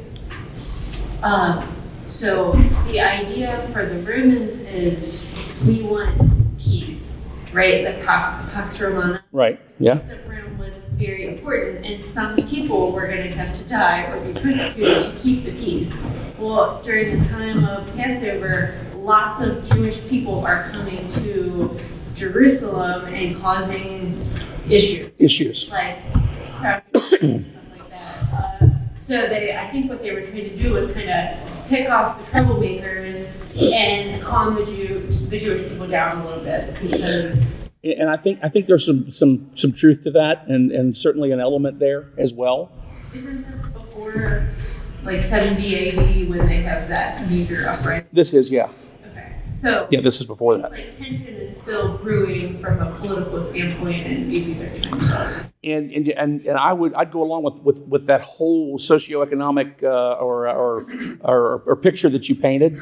um, 1.23 1.75
so 2.07 2.51
the 2.87 2.99
idea 2.99 3.67
for 3.73 3.85
the 3.85 3.99
Romans 4.01 4.61
is 4.61 5.35
we 5.65 5.81
want 5.83 6.57
peace, 6.59 7.19
right? 7.51 7.83
The 7.83 8.03
Pax 8.03 8.79
Romana. 8.81 9.23
Right. 9.31 9.59
Yeah. 9.79 9.95
Peace 9.95 10.11
of 10.11 10.29
Rome 10.29 10.57
was 10.59 10.85
very 10.89 11.25
important, 11.25 11.85
and 11.85 12.01
some 12.01 12.35
people 12.35 12.91
were 12.91 13.07
going 13.07 13.23
to 13.23 13.35
have 13.35 13.57
to 13.57 13.63
die 13.63 14.03
or 14.03 14.19
be 14.21 14.33
persecuted 14.33 15.13
to 15.13 15.19
keep 15.19 15.45
the 15.45 15.51
peace. 15.51 16.01
Well, 16.37 16.81
during 16.83 17.19
the 17.19 17.29
time 17.29 17.65
of 17.65 17.87
Passover, 17.95 18.75
lots 19.03 19.41
of 19.41 19.67
Jewish 19.69 20.05
people 20.07 20.45
are 20.45 20.69
coming 20.69 21.09
to 21.11 21.77
Jerusalem 22.13 23.05
and 23.13 23.39
causing 23.41 24.13
issues 24.69 25.11
Issues. 25.17 25.69
like 25.69 25.97
crowd 26.57 26.83
and 26.93 27.01
stuff 27.01 27.21
like 27.71 27.89
that. 27.89 28.61
Uh, 28.61 28.67
so 28.95 29.27
they, 29.27 29.55
I 29.55 29.69
think 29.71 29.89
what 29.89 30.01
they 30.01 30.11
were 30.11 30.21
trying 30.21 30.49
to 30.49 30.57
do 30.57 30.73
was 30.73 30.91
kind 30.93 31.09
of 31.09 31.67
pick 31.67 31.89
off 31.89 32.19
the 32.19 32.29
troublemakers 32.29 33.39
and 33.73 34.21
calm 34.21 34.55
the 34.55 34.65
Jew, 34.65 35.07
the 35.29 35.39
Jewish 35.39 35.67
people 35.67 35.87
down 35.87 36.21
a 36.21 36.25
little 36.25 36.43
bit 36.43 36.73
because 36.81 37.41
and 37.83 38.09
I 38.09 38.17
think 38.17 38.39
I 38.43 38.49
think 38.49 38.65
there's 38.67 38.85
some 38.85 39.09
some 39.09 39.51
some 39.55 39.71
truth 39.71 40.03
to 40.03 40.11
that, 40.11 40.47
and 40.47 40.71
and 40.71 40.95
certainly 40.95 41.31
an 41.31 41.39
element 41.39 41.79
there 41.79 42.09
as 42.17 42.33
well. 42.33 42.71
isn't 43.15 43.47
this 43.47 43.67
before 43.69 44.49
like 45.03 45.21
70 45.21 45.89
AD 45.97 46.29
when 46.29 46.45
they 46.45 46.61
have 46.61 46.89
that 46.89 47.29
major 47.29 47.65
uprising? 47.67 48.07
This 48.11 48.33
is 48.33 48.51
yeah 48.51 48.69
so 49.59 49.87
yeah 49.91 50.01
this 50.01 50.19
is 50.21 50.27
before 50.27 50.57
that, 50.57 50.71
like 50.71 50.97
tension 50.97 51.35
is 51.35 51.59
still 51.61 51.97
brewing 51.97 52.59
from 52.59 52.79
a 52.79 52.91
political 52.95 53.43
standpoint, 53.43 54.05
and 54.05 54.27
maybe 54.27 54.53
they're 54.53 54.79
trying 54.81 54.99
to. 54.99 55.51
and 55.63 55.91
and 55.91 56.07
and, 56.09 56.41
and 56.45 56.57
I 56.57 56.73
would 56.73 56.93
I'd 56.93 57.11
go 57.11 57.21
along 57.21 57.43
with 57.43 57.55
with, 57.55 57.81
with 57.83 58.07
that 58.07 58.21
whole 58.21 58.77
socioeconomic 58.77 59.83
uh, 59.83 60.13
or, 60.13 60.47
or 60.47 60.85
or 61.21 61.63
or 61.65 61.75
picture 61.75 62.09
that 62.09 62.29
you 62.29 62.35
painted, 62.35 62.79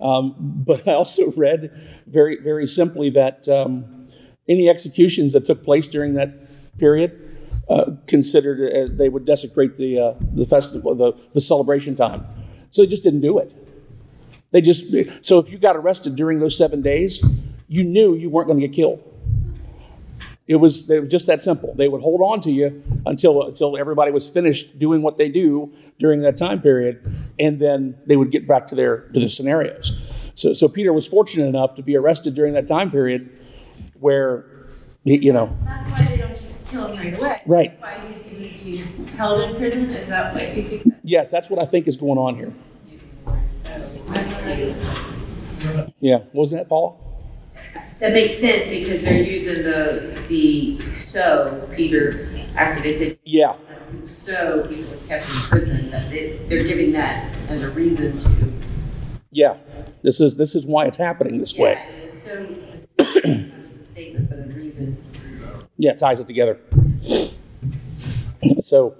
um, 0.00 0.34
but 0.38 0.86
I 0.86 0.94
also 0.94 1.32
read 1.32 1.70
very 2.06 2.36
very 2.40 2.66
simply 2.66 3.10
that 3.10 3.48
um, 3.48 4.02
any 4.48 4.68
executions 4.68 5.32
that 5.32 5.44
took 5.44 5.64
place 5.64 5.86
during 5.86 6.14
that 6.14 6.78
period. 6.78 7.20
Uh, 7.66 7.92
considered 8.06 8.60
uh, 8.60 8.94
they 8.94 9.08
would 9.08 9.24
desecrate 9.24 9.78
the 9.78 9.98
uh, 9.98 10.12
the 10.34 10.44
festival 10.44 10.94
the, 10.94 11.14
the 11.32 11.40
celebration 11.40 11.96
time, 11.96 12.22
so 12.70 12.82
they 12.82 12.86
just 12.86 13.02
didn't 13.02 13.22
do 13.22 13.38
it. 13.38 13.54
They 14.54 14.60
just 14.60 14.94
so 15.20 15.40
if 15.40 15.50
you 15.50 15.58
got 15.58 15.74
arrested 15.74 16.14
during 16.14 16.38
those 16.38 16.56
seven 16.56 16.80
days, 16.80 17.20
you 17.66 17.82
knew 17.82 18.14
you 18.14 18.30
weren't 18.30 18.46
going 18.46 18.60
to 18.60 18.66
get 18.68 18.72
killed. 18.72 19.02
It 20.46 20.56
was, 20.56 20.86
they 20.86 21.00
were 21.00 21.06
just 21.06 21.26
that 21.26 21.40
simple. 21.40 21.74
They 21.74 21.88
would 21.88 22.02
hold 22.02 22.20
on 22.20 22.40
to 22.42 22.52
you 22.52 22.80
until 23.04 23.42
until 23.48 23.76
everybody 23.76 24.12
was 24.12 24.30
finished 24.30 24.78
doing 24.78 25.02
what 25.02 25.18
they 25.18 25.28
do 25.28 25.72
during 25.98 26.20
that 26.20 26.36
time 26.36 26.62
period, 26.62 27.04
and 27.36 27.58
then 27.58 27.96
they 28.06 28.16
would 28.16 28.30
get 28.30 28.46
back 28.46 28.68
to 28.68 28.76
their 28.76 29.08
to 29.08 29.18
their 29.18 29.28
scenarios. 29.28 29.90
So 30.36 30.52
so 30.52 30.68
Peter 30.68 30.92
was 30.92 31.08
fortunate 31.08 31.46
enough 31.46 31.74
to 31.74 31.82
be 31.82 31.96
arrested 31.96 32.36
during 32.36 32.52
that 32.54 32.68
time 32.68 32.92
period, 32.92 33.36
where 33.98 34.44
he- 35.02 35.18
you 35.18 35.32
know 35.32 35.56
That's 35.64 35.90
why 35.90 36.06
they 36.06 36.16
don't 36.18 36.36
just 36.38 36.70
kill 36.70 36.86
him 36.92 36.96
right 36.98 37.18
away. 37.18 37.42
Right. 37.44 37.80
That's 37.80 38.00
why 38.28 38.38
he's 38.38 38.82
held 39.16 39.40
in 39.50 39.56
prison. 39.56 39.90
Is 39.90 40.08
that 40.08 40.32
what 40.32 40.56
you 40.56 40.62
think? 40.78 40.94
yes, 41.02 41.32
that's 41.32 41.50
what 41.50 41.58
I 41.60 41.64
think 41.66 41.88
is 41.88 41.96
going 41.96 42.18
on 42.18 42.36
here. 42.36 42.52
So 43.50 43.68
I 43.70 43.78
don't 43.78 43.94
know. 43.96 44.03
Yeah, 46.00 46.18
what 46.32 46.34
was 46.34 46.50
that, 46.52 46.68
Paula? 46.68 46.94
That 48.00 48.12
makes 48.12 48.38
sense 48.38 48.66
because 48.66 49.02
they're 49.02 49.22
using 49.22 49.62
the, 49.62 50.20
the 50.28 50.92
so, 50.92 51.68
Peter, 51.74 52.28
after 52.56 52.82
they 52.82 52.92
said 52.92 53.18
Yeah, 53.24 53.54
so, 54.08 54.66
Peter 54.66 54.90
was 54.90 55.06
kept 55.06 55.24
in 55.26 55.34
prison, 55.48 55.90
that 55.90 56.10
they, 56.10 56.36
they're 56.48 56.64
giving 56.64 56.92
that 56.92 57.30
as 57.48 57.62
a 57.62 57.70
reason 57.70 58.18
to. 58.18 58.52
yeah. 59.30 59.56
This 60.02 60.20
is 60.20 60.36
this 60.36 60.54
is 60.54 60.66
why 60.66 60.84
it's 60.86 60.98
happening 60.98 61.38
this 61.38 61.56
way. 61.56 61.80
Yeah, 61.80 62.06
the 62.06 62.12
so, 62.12 62.46
a 62.98 63.86
statement, 63.86 64.28
but 64.28 64.38
a 64.38 64.42
reason. 64.42 65.02
yeah, 65.78 65.92
it 65.92 65.98
ties 65.98 66.20
it 66.20 66.26
together. 66.26 66.58
So, 68.60 68.94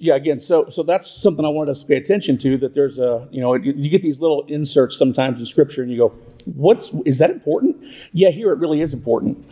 yeah, 0.00 0.14
again, 0.14 0.40
so 0.40 0.68
so 0.68 0.82
that's 0.82 1.10
something 1.10 1.44
I 1.44 1.48
wanted 1.48 1.70
us 1.70 1.80
to 1.80 1.86
pay 1.86 1.96
attention 1.96 2.38
to. 2.38 2.56
That 2.58 2.74
there's 2.74 2.98
a 2.98 3.28
you 3.30 3.40
know 3.40 3.54
you, 3.54 3.88
get 3.90 4.02
these 4.02 4.20
little 4.20 4.44
inserts 4.46 4.96
sometimes 4.96 5.40
in 5.40 5.46
Scripture, 5.46 5.82
and 5.82 5.90
you 5.90 5.98
go, 5.98 6.08
"What's 6.44 6.92
is 7.04 7.18
that 7.18 7.30
important?" 7.30 7.84
Yeah, 8.12 8.30
here 8.30 8.50
it 8.52 8.58
really 8.58 8.80
is 8.80 8.92
important. 8.92 9.44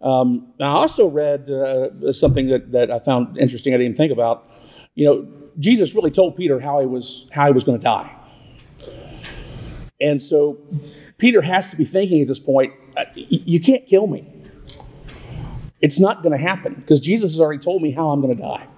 Um, 0.00 0.52
I 0.60 0.66
also 0.66 1.08
read 1.08 1.50
uh, 1.50 2.12
something 2.12 2.48
that 2.48 2.72
that 2.72 2.90
I 2.90 2.98
found 2.98 3.38
interesting. 3.38 3.74
I 3.74 3.78
didn't 3.78 3.96
think 3.96 4.12
about. 4.12 4.48
you 4.94 5.06
know, 5.06 5.26
Jesus 5.58 5.94
really 5.94 6.10
told 6.10 6.36
Peter 6.36 6.60
how 6.60 6.80
he 6.80 6.86
was 6.86 7.28
how 7.32 7.46
he 7.46 7.52
was 7.52 7.64
going 7.64 7.78
to 7.78 7.84
die. 7.84 8.14
And 10.00 10.22
so 10.22 10.58
Peter 11.18 11.42
has 11.42 11.70
to 11.70 11.76
be 11.76 11.84
thinking 11.84 12.22
at 12.22 12.28
this 12.28 12.40
point, 12.40 12.72
"Uh, 12.96 13.04
you 13.14 13.60
can't 13.60 13.86
kill 13.86 14.06
me. 14.06 14.30
It's 15.80 16.00
not 16.00 16.22
going 16.22 16.32
to 16.32 16.38
happen 16.38 16.74
because 16.74 17.00
Jesus 17.00 17.32
has 17.32 17.40
already 17.40 17.58
told 17.60 17.82
me 17.82 17.90
how 17.90 18.10
I'm 18.10 18.20
going 18.22 18.34
to 18.36 18.42
die. 18.42 18.68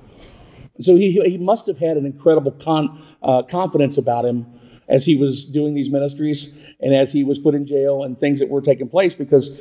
So 0.80 0.96
he, 0.96 1.12
he 1.22 1.38
must 1.38 1.66
have 1.66 1.78
had 1.78 1.96
an 1.96 2.06
incredible 2.06 2.52
con, 2.52 3.02
uh, 3.22 3.42
confidence 3.42 3.96
about 3.96 4.24
him 4.24 4.46
as 4.88 5.04
he 5.04 5.16
was 5.16 5.46
doing 5.46 5.74
these 5.74 5.90
ministries 5.90 6.58
and 6.80 6.94
as 6.94 7.12
he 7.12 7.24
was 7.24 7.38
put 7.38 7.54
in 7.54 7.66
jail 7.66 8.04
and 8.04 8.18
things 8.18 8.38
that 8.40 8.48
were 8.48 8.60
taking 8.60 8.88
place 8.88 9.14
because 9.14 9.60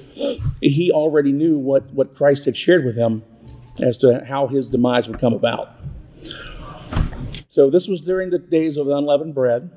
he 0.62 0.92
already 0.92 1.32
knew 1.32 1.58
what, 1.58 1.92
what 1.94 2.14
Christ 2.14 2.46
had 2.46 2.56
shared 2.56 2.86
with 2.86 2.96
him 2.96 3.24
as 3.82 3.98
to 4.00 4.24
how 4.26 4.48
his 4.48 4.70
demise 4.70 5.10
would 5.10 5.20
come 5.20 5.34
about. 5.34 5.70
So 7.50 7.70
this 7.70 7.88
was 7.88 8.02
during 8.02 8.30
the 8.30 8.40
days 8.40 8.78
of 8.78 8.88
the 8.88 8.96
unleavened 8.96 9.34
bread. 9.34 9.72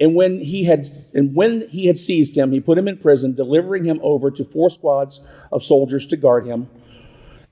And 0.00 0.14
when 0.14 0.40
he 0.40 0.64
had 0.64 0.86
and 1.12 1.36
when 1.36 1.68
he 1.68 1.86
had 1.86 1.96
seized 1.96 2.36
him, 2.36 2.50
he 2.50 2.60
put 2.60 2.76
him 2.76 2.88
in 2.88 2.96
prison, 2.96 3.34
delivering 3.34 3.84
him 3.84 4.00
over 4.02 4.30
to 4.30 4.44
four 4.44 4.68
squads 4.68 5.20
of 5.52 5.62
soldiers 5.62 6.04
to 6.06 6.16
guard 6.16 6.46
him, 6.46 6.68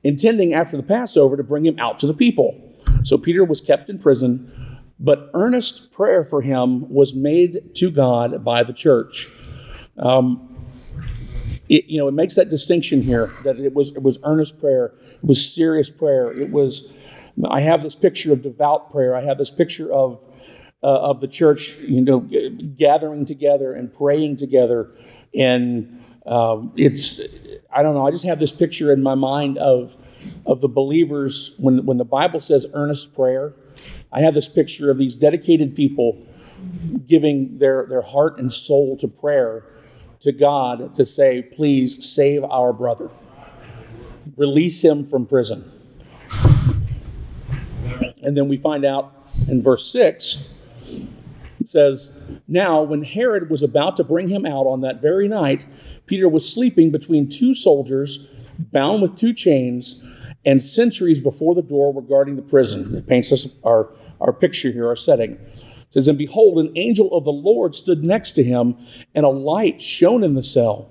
intending 0.02 0.52
after 0.52 0.76
the 0.76 0.82
Passover 0.82 1.36
to 1.36 1.44
bring 1.44 1.64
him 1.64 1.78
out 1.78 2.00
to 2.00 2.06
the 2.06 2.14
people. 2.14 2.71
So 3.02 3.18
Peter 3.18 3.44
was 3.44 3.60
kept 3.60 3.88
in 3.88 3.98
prison, 3.98 4.80
but 4.98 5.30
earnest 5.34 5.92
prayer 5.92 6.24
for 6.24 6.42
him 6.42 6.88
was 6.88 7.14
made 7.14 7.74
to 7.76 7.90
God 7.90 8.44
by 8.44 8.62
the 8.62 8.72
church. 8.72 9.28
Um, 9.98 10.48
it, 11.68 11.86
you 11.86 11.98
know, 11.98 12.08
it 12.08 12.12
makes 12.12 12.34
that 12.34 12.48
distinction 12.48 13.02
here 13.02 13.30
that 13.44 13.58
it 13.58 13.74
was 13.74 13.90
it 13.90 14.02
was 14.02 14.18
earnest 14.24 14.60
prayer, 14.60 14.94
it 15.14 15.24
was 15.24 15.54
serious 15.54 15.90
prayer. 15.90 16.32
It 16.32 16.50
was. 16.50 16.92
I 17.48 17.62
have 17.62 17.82
this 17.82 17.94
picture 17.94 18.32
of 18.34 18.42
devout 18.42 18.92
prayer. 18.92 19.16
I 19.16 19.22
have 19.22 19.38
this 19.38 19.50
picture 19.50 19.90
of 19.90 20.22
uh, 20.82 21.00
of 21.00 21.20
the 21.20 21.28
church, 21.28 21.78
you 21.78 22.02
know, 22.02 22.20
g- 22.20 22.50
gathering 22.50 23.24
together 23.24 23.72
and 23.72 23.92
praying 23.92 24.36
together, 24.36 24.90
and 25.34 26.02
um, 26.26 26.72
it's 26.76 27.20
I 27.74 27.82
don't 27.82 27.94
know. 27.94 28.06
I 28.06 28.10
just 28.10 28.24
have 28.24 28.38
this 28.38 28.52
picture 28.52 28.92
in 28.92 29.02
my 29.02 29.14
mind 29.14 29.58
of 29.58 29.96
of 30.46 30.60
the 30.60 30.68
believers 30.68 31.54
when 31.58 31.84
when 31.84 31.98
the 31.98 32.04
Bible 32.04 32.40
says 32.40 32.66
earnest 32.74 33.14
prayer. 33.14 33.54
I 34.12 34.20
have 34.20 34.34
this 34.34 34.48
picture 34.48 34.90
of 34.90 34.98
these 34.98 35.16
dedicated 35.16 35.74
people 35.74 36.26
giving 37.06 37.58
their 37.58 37.86
their 37.86 38.02
heart 38.02 38.38
and 38.38 38.50
soul 38.50 38.96
to 38.98 39.08
prayer 39.08 39.64
to 40.22 40.32
God 40.32 40.94
to 40.94 41.04
say, 41.04 41.42
please 41.42 42.08
save 42.08 42.44
our 42.44 42.72
brother, 42.72 43.10
release 44.36 44.82
him 44.82 45.04
from 45.04 45.26
prison. 45.26 45.70
And 48.22 48.36
then 48.36 48.46
we 48.46 48.56
find 48.56 48.84
out 48.84 49.12
in 49.48 49.60
verse 49.60 49.90
6, 49.90 50.54
it 51.60 51.68
says, 51.68 52.16
Now, 52.46 52.82
when 52.82 53.02
Herod 53.02 53.50
was 53.50 53.62
about 53.62 53.96
to 53.96 54.04
bring 54.04 54.28
him 54.28 54.46
out 54.46 54.66
on 54.66 54.80
that 54.82 55.02
very 55.02 55.26
night, 55.26 55.66
Peter 56.06 56.28
was 56.28 56.48
sleeping 56.48 56.92
between 56.92 57.28
two 57.28 57.52
soldiers, 57.52 58.28
bound 58.58 59.02
with 59.02 59.16
two 59.16 59.32
chains, 59.34 60.04
and 60.44 60.62
centuries 60.62 61.20
before 61.20 61.54
the 61.54 61.62
door 61.62 61.92
were 61.92 62.02
guarding 62.02 62.36
the 62.36 62.42
prison. 62.42 62.94
It 62.94 63.06
paints 63.06 63.32
us 63.32 63.46
our, 63.64 63.90
our 64.20 64.32
picture 64.32 64.70
here, 64.70 64.88
our 64.88 64.96
setting. 64.96 65.32
It 65.32 65.64
says, 65.90 66.08
And 66.08 66.18
behold, 66.18 66.58
an 66.58 66.72
angel 66.76 67.12
of 67.12 67.24
the 67.24 67.32
Lord 67.32 67.74
stood 67.74 68.04
next 68.04 68.32
to 68.32 68.42
him, 68.42 68.76
and 69.14 69.24
a 69.24 69.30
light 69.30 69.80
shone 69.80 70.24
in 70.24 70.34
the 70.34 70.42
cell. 70.42 70.88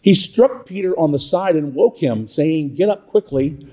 He 0.00 0.14
struck 0.14 0.66
Peter 0.66 0.98
on 0.98 1.12
the 1.12 1.18
side 1.18 1.56
and 1.56 1.74
woke 1.74 1.98
him, 1.98 2.26
saying, 2.26 2.74
Get 2.74 2.88
up 2.88 3.06
quickly. 3.06 3.68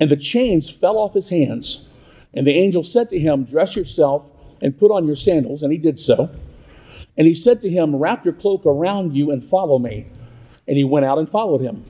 And 0.00 0.10
the 0.10 0.16
chains 0.16 0.70
fell 0.70 0.96
off 0.96 1.14
his 1.14 1.30
hands. 1.30 1.92
And 2.32 2.46
the 2.46 2.52
angel 2.52 2.84
said 2.84 3.10
to 3.10 3.18
him, 3.18 3.44
Dress 3.44 3.74
yourself 3.74 4.30
and 4.60 4.78
put 4.78 4.92
on 4.92 5.06
your 5.06 5.16
sandals. 5.16 5.62
And 5.62 5.72
he 5.72 5.78
did 5.78 5.98
so. 5.98 6.30
And 7.16 7.26
he 7.26 7.34
said 7.34 7.60
to 7.62 7.68
him, 7.68 7.96
Wrap 7.96 8.24
your 8.24 8.34
cloak 8.34 8.64
around 8.64 9.16
you 9.16 9.30
and 9.32 9.42
follow 9.42 9.78
me. 9.78 10.06
And 10.68 10.76
he 10.76 10.84
went 10.84 11.06
out 11.06 11.18
and 11.18 11.28
followed 11.28 11.60
him. 11.60 11.84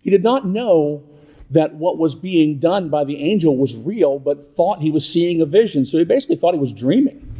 He 0.00 0.10
did 0.10 0.22
not 0.22 0.46
know 0.46 1.02
that 1.50 1.74
what 1.74 1.98
was 1.98 2.14
being 2.14 2.58
done 2.58 2.88
by 2.88 3.04
the 3.04 3.22
angel 3.22 3.56
was 3.56 3.76
real, 3.76 4.18
but 4.18 4.42
thought 4.42 4.80
he 4.80 4.90
was 4.90 5.08
seeing 5.08 5.40
a 5.40 5.46
vision. 5.46 5.84
So 5.84 5.98
he 5.98 6.04
basically 6.04 6.36
thought 6.36 6.54
he 6.54 6.60
was 6.60 6.72
dreaming. 6.72 7.30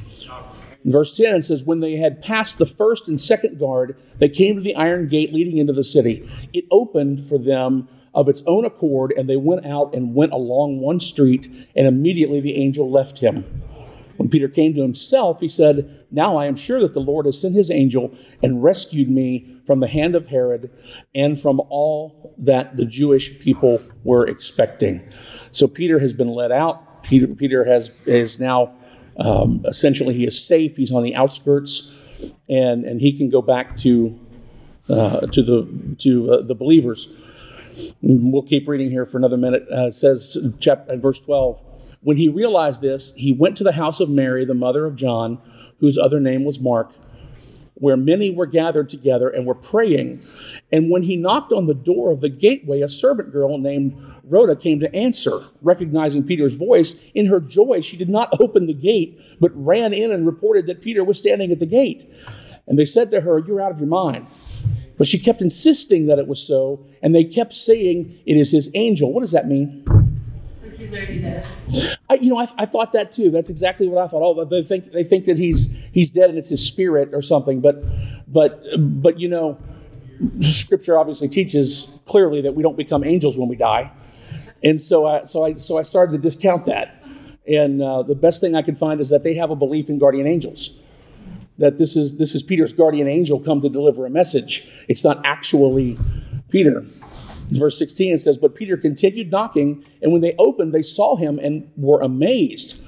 In 0.84 0.92
verse 0.92 1.16
10, 1.16 1.34
it 1.34 1.44
says, 1.44 1.64
When 1.64 1.80
they 1.80 1.96
had 1.96 2.22
passed 2.22 2.58
the 2.58 2.66
first 2.66 3.08
and 3.08 3.18
second 3.18 3.58
guard, 3.58 3.96
they 4.18 4.28
came 4.28 4.56
to 4.56 4.60
the 4.60 4.76
iron 4.76 5.08
gate 5.08 5.32
leading 5.32 5.56
into 5.56 5.72
the 5.72 5.84
city. 5.84 6.28
It 6.52 6.66
opened 6.70 7.24
for 7.24 7.38
them 7.38 7.88
of 8.14 8.28
its 8.28 8.42
own 8.46 8.64
accord, 8.64 9.12
and 9.16 9.28
they 9.28 9.36
went 9.36 9.66
out 9.66 9.94
and 9.94 10.14
went 10.14 10.32
along 10.32 10.80
one 10.80 11.00
street, 11.00 11.48
and 11.74 11.86
immediately 11.86 12.40
the 12.40 12.56
angel 12.56 12.90
left 12.90 13.18
him. 13.18 13.62
When 14.16 14.28
Peter 14.28 14.48
came 14.48 14.74
to 14.74 14.82
himself, 14.82 15.40
he 15.40 15.48
said, 15.48 16.06
Now 16.10 16.36
I 16.36 16.46
am 16.46 16.56
sure 16.56 16.80
that 16.80 16.94
the 16.94 17.00
Lord 17.00 17.26
has 17.26 17.40
sent 17.40 17.54
his 17.54 17.70
angel 17.70 18.16
and 18.42 18.62
rescued 18.62 19.10
me 19.10 19.60
from 19.66 19.80
the 19.80 19.88
hand 19.88 20.14
of 20.14 20.28
Herod 20.28 20.70
and 21.14 21.38
from 21.38 21.60
all 21.68 22.34
that 22.38 22.76
the 22.76 22.84
Jewish 22.84 23.38
people 23.40 23.80
were 24.04 24.26
expecting. 24.26 25.02
So 25.50 25.66
Peter 25.66 25.98
has 25.98 26.12
been 26.12 26.28
let 26.28 26.52
out. 26.52 27.02
Peter, 27.02 27.26
Peter 27.26 27.64
has 27.64 28.06
is 28.06 28.40
now 28.40 28.74
um, 29.18 29.64
essentially 29.66 30.14
he 30.14 30.26
is 30.26 30.42
safe. 30.42 30.76
He's 30.76 30.92
on 30.92 31.02
the 31.02 31.14
outskirts, 31.14 31.96
and 32.48 32.84
and 32.84 33.00
he 33.00 33.16
can 33.16 33.28
go 33.30 33.42
back 33.42 33.76
to 33.78 34.18
uh, 34.88 35.26
to 35.26 35.42
the 35.42 35.96
to 35.98 36.32
uh, 36.32 36.42
the 36.42 36.54
believers. 36.54 37.14
We'll 38.02 38.42
keep 38.42 38.68
reading 38.68 38.90
here 38.90 39.06
for 39.06 39.18
another 39.18 39.36
minute. 39.36 39.66
Uh, 39.70 39.88
it 39.88 39.94
says, 39.94 40.36
chapter, 40.60 40.92
and 40.92 41.02
verse 41.02 41.18
12, 41.18 41.60
when 42.04 42.18
he 42.18 42.28
realized 42.28 42.82
this, 42.82 43.12
he 43.16 43.32
went 43.32 43.56
to 43.56 43.64
the 43.64 43.72
house 43.72 43.98
of 43.98 44.10
Mary, 44.10 44.44
the 44.44 44.54
mother 44.54 44.84
of 44.84 44.94
John, 44.94 45.40
whose 45.80 45.98
other 45.98 46.20
name 46.20 46.44
was 46.44 46.60
Mark, 46.60 46.92
where 47.74 47.96
many 47.96 48.30
were 48.30 48.46
gathered 48.46 48.90
together 48.90 49.28
and 49.28 49.46
were 49.46 49.54
praying. 49.54 50.22
And 50.70 50.90
when 50.90 51.02
he 51.04 51.16
knocked 51.16 51.52
on 51.52 51.66
the 51.66 51.74
door 51.74 52.12
of 52.12 52.20
the 52.20 52.28
gateway, 52.28 52.82
a 52.82 52.88
servant 52.88 53.32
girl 53.32 53.58
named 53.58 53.96
Rhoda 54.22 54.54
came 54.54 54.80
to 54.80 54.94
answer. 54.94 55.40
Recognizing 55.62 56.24
Peter's 56.24 56.56
voice, 56.56 57.00
in 57.14 57.26
her 57.26 57.40
joy, 57.40 57.80
she 57.80 57.96
did 57.96 58.10
not 58.10 58.38
open 58.38 58.66
the 58.66 58.74
gate, 58.74 59.18
but 59.40 59.50
ran 59.54 59.94
in 59.94 60.12
and 60.12 60.26
reported 60.26 60.66
that 60.66 60.82
Peter 60.82 61.02
was 61.02 61.18
standing 61.18 61.50
at 61.50 61.58
the 61.58 61.66
gate. 61.66 62.04
And 62.66 62.78
they 62.78 62.84
said 62.84 63.10
to 63.10 63.22
her, 63.22 63.38
You're 63.38 63.62
out 63.62 63.72
of 63.72 63.78
your 63.78 63.88
mind. 63.88 64.26
But 64.96 65.08
she 65.08 65.18
kept 65.18 65.40
insisting 65.40 66.06
that 66.06 66.18
it 66.18 66.28
was 66.28 66.46
so, 66.46 66.86
and 67.02 67.14
they 67.14 67.24
kept 67.24 67.54
saying, 67.54 68.18
It 68.26 68.36
is 68.36 68.52
his 68.52 68.70
angel. 68.74 69.12
What 69.12 69.20
does 69.20 69.32
that 69.32 69.48
mean? 69.48 69.84
He's 70.84 70.92
already 70.92 71.18
dead. 71.20 71.46
I, 72.10 72.14
you 72.16 72.28
know, 72.28 72.38
I, 72.38 72.46
I 72.58 72.66
thought 72.66 72.92
that 72.92 73.10
too. 73.10 73.30
That's 73.30 73.48
exactly 73.48 73.88
what 73.88 74.04
I 74.04 74.06
thought. 74.06 74.22
Oh, 74.22 74.44
they 74.44 74.62
think 74.62 74.92
they 74.92 75.02
think 75.02 75.24
that 75.24 75.38
he's 75.38 75.70
he's 75.92 76.10
dead 76.10 76.28
and 76.28 76.38
it's 76.38 76.50
his 76.50 76.64
spirit 76.64 77.10
or 77.14 77.22
something. 77.22 77.62
But 77.62 77.82
but 78.30 78.62
but 78.76 79.18
you 79.18 79.28
know, 79.28 79.58
Scripture 80.40 80.98
obviously 80.98 81.28
teaches 81.28 81.90
clearly 82.04 82.42
that 82.42 82.54
we 82.54 82.62
don't 82.62 82.76
become 82.76 83.02
angels 83.02 83.38
when 83.38 83.48
we 83.48 83.56
die, 83.56 83.90
and 84.62 84.78
so 84.78 85.06
I 85.06 85.24
so 85.24 85.44
I 85.44 85.54
so 85.54 85.78
I 85.78 85.82
started 85.82 86.12
to 86.12 86.18
discount 86.18 86.66
that. 86.66 87.02
And 87.48 87.82
uh, 87.82 88.02
the 88.02 88.14
best 88.14 88.42
thing 88.42 88.54
I 88.54 88.60
could 88.60 88.76
find 88.76 89.00
is 89.00 89.08
that 89.08 89.22
they 89.22 89.34
have 89.34 89.50
a 89.50 89.56
belief 89.56 89.88
in 89.88 89.98
guardian 89.98 90.26
angels. 90.26 90.80
That 91.56 91.78
this 91.78 91.96
is 91.96 92.18
this 92.18 92.34
is 92.34 92.42
Peter's 92.42 92.74
guardian 92.74 93.08
angel 93.08 93.40
come 93.40 93.62
to 93.62 93.70
deliver 93.70 94.04
a 94.04 94.10
message. 94.10 94.68
It's 94.86 95.02
not 95.02 95.24
actually 95.24 95.96
Peter. 96.50 96.84
Verse 97.50 97.78
16 97.78 98.14
it 98.14 98.20
says, 98.20 98.38
But 98.38 98.54
Peter 98.54 98.76
continued 98.76 99.30
knocking, 99.30 99.84
and 100.02 100.12
when 100.12 100.22
they 100.22 100.34
opened, 100.38 100.72
they 100.72 100.82
saw 100.82 101.16
him 101.16 101.38
and 101.38 101.70
were 101.76 102.00
amazed. 102.00 102.84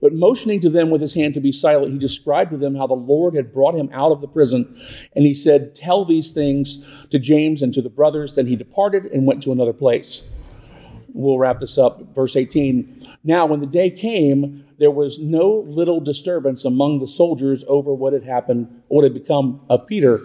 But 0.00 0.14
motioning 0.14 0.60
to 0.60 0.70
them 0.70 0.90
with 0.90 1.00
his 1.00 1.14
hand 1.14 1.34
to 1.34 1.40
be 1.40 1.52
silent, 1.52 1.92
he 1.92 1.98
described 1.98 2.50
to 2.52 2.56
them 2.56 2.74
how 2.74 2.86
the 2.86 2.94
Lord 2.94 3.34
had 3.34 3.52
brought 3.52 3.74
him 3.74 3.90
out 3.92 4.12
of 4.12 4.20
the 4.20 4.28
prison. 4.28 4.80
And 5.14 5.26
he 5.26 5.34
said, 5.34 5.74
Tell 5.74 6.04
these 6.04 6.32
things 6.32 6.86
to 7.10 7.18
James 7.18 7.60
and 7.60 7.72
to 7.74 7.82
the 7.82 7.90
brothers. 7.90 8.34
Then 8.34 8.46
he 8.46 8.56
departed 8.56 9.06
and 9.06 9.26
went 9.26 9.42
to 9.42 9.52
another 9.52 9.74
place. 9.74 10.34
We'll 11.12 11.38
wrap 11.38 11.60
this 11.60 11.76
up. 11.76 12.14
Verse 12.14 12.36
18. 12.36 13.06
Now, 13.24 13.44
when 13.44 13.60
the 13.60 13.66
day 13.66 13.90
came, 13.90 14.64
there 14.78 14.90
was 14.90 15.18
no 15.18 15.64
little 15.66 16.00
disturbance 16.00 16.64
among 16.64 17.00
the 17.00 17.06
soldiers 17.06 17.64
over 17.68 17.92
what 17.92 18.14
had 18.14 18.24
happened, 18.24 18.82
what 18.88 19.04
had 19.04 19.12
become 19.12 19.60
of 19.68 19.86
Peter. 19.86 20.20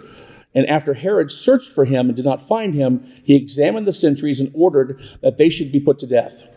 And 0.56 0.66
after 0.66 0.94
Herod 0.94 1.30
searched 1.30 1.70
for 1.70 1.84
him 1.84 2.08
and 2.08 2.16
did 2.16 2.24
not 2.24 2.40
find 2.40 2.74
him, 2.74 3.04
he 3.22 3.36
examined 3.36 3.86
the 3.86 3.92
sentries 3.92 4.40
and 4.40 4.50
ordered 4.54 4.98
that 5.20 5.36
they 5.36 5.50
should 5.50 5.70
be 5.70 5.78
put 5.78 5.98
to 5.98 6.06
death. 6.06 6.48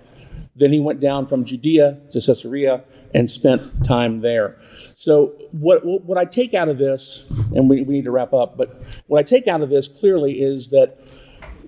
Then 0.56 0.72
he 0.72 0.80
went 0.80 1.02
down 1.02 1.28
from 1.28 1.44
Judea 1.44 2.00
to 2.10 2.22
Caesarea 2.22 2.86
and 3.14 3.30
spent 3.30 3.84
time 3.84 4.22
there. 4.22 4.58
So, 4.96 5.36
what, 5.52 5.86
what 5.86 6.18
I 6.18 6.24
take 6.24 6.54
out 6.54 6.70
of 6.70 6.78
this, 6.78 7.30
and 7.54 7.70
we, 7.70 7.82
we 7.82 7.96
need 7.96 8.06
to 8.06 8.12
wrap 8.12 8.34
up, 8.34 8.58
but 8.58 8.82
what 9.08 9.20
I 9.20 9.24
take 9.24 9.48
out 9.48 9.62
of 9.62 9.70
this 9.70 9.88
clearly 9.88 10.42
is 10.42 10.70
that 10.70 10.98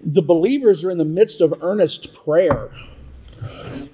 the 0.02 0.22
believers 0.22 0.86
are 0.86 0.92
in 0.92 0.98
the 1.00 1.06
midst 1.06 1.42
of 1.42 1.54
earnest 1.62 2.14
prayer, 2.14 2.70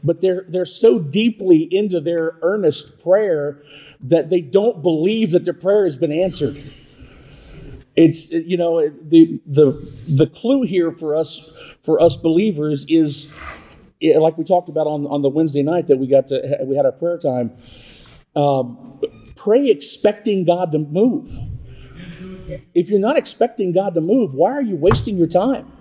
but 0.03 0.21
they're, 0.21 0.45
they're 0.47 0.65
so 0.65 0.99
deeply 0.99 1.63
into 1.71 1.99
their 1.99 2.37
earnest 2.43 3.01
prayer 3.01 3.63
that 3.99 4.29
they 4.29 4.41
don't 4.41 4.83
believe 4.83 5.31
that 5.31 5.43
their 5.43 5.53
prayer 5.53 5.85
has 5.85 5.97
been 5.97 6.11
answered. 6.11 6.61
It's 7.97 8.31
you 8.31 8.57
know 8.57 8.87
the 8.87 9.41
the 9.47 9.71
the 10.07 10.27
clue 10.27 10.61
here 10.61 10.91
for 10.91 11.15
us 11.15 11.51
for 11.81 11.99
us 11.99 12.15
believers 12.15 12.85
is 12.87 13.35
like 14.01 14.37
we 14.37 14.43
talked 14.43 14.69
about 14.69 14.85
on, 14.85 15.07
on 15.07 15.23
the 15.23 15.29
Wednesday 15.29 15.63
night 15.63 15.87
that 15.87 15.97
we 15.97 16.05
got 16.05 16.27
to 16.27 16.59
we 16.61 16.77
had 16.77 16.85
our 16.85 16.91
prayer 16.91 17.17
time. 17.17 17.57
Um, 18.35 19.01
pray 19.35 19.67
expecting 19.67 20.45
God 20.45 20.71
to 20.73 20.79
move. 20.79 21.35
If 22.75 22.91
you're 22.91 22.99
not 22.99 23.17
expecting 23.17 23.71
God 23.71 23.95
to 23.95 24.01
move, 24.01 24.35
why 24.35 24.51
are 24.51 24.61
you 24.61 24.75
wasting 24.75 25.17
your 25.17 25.27
time? 25.27 25.71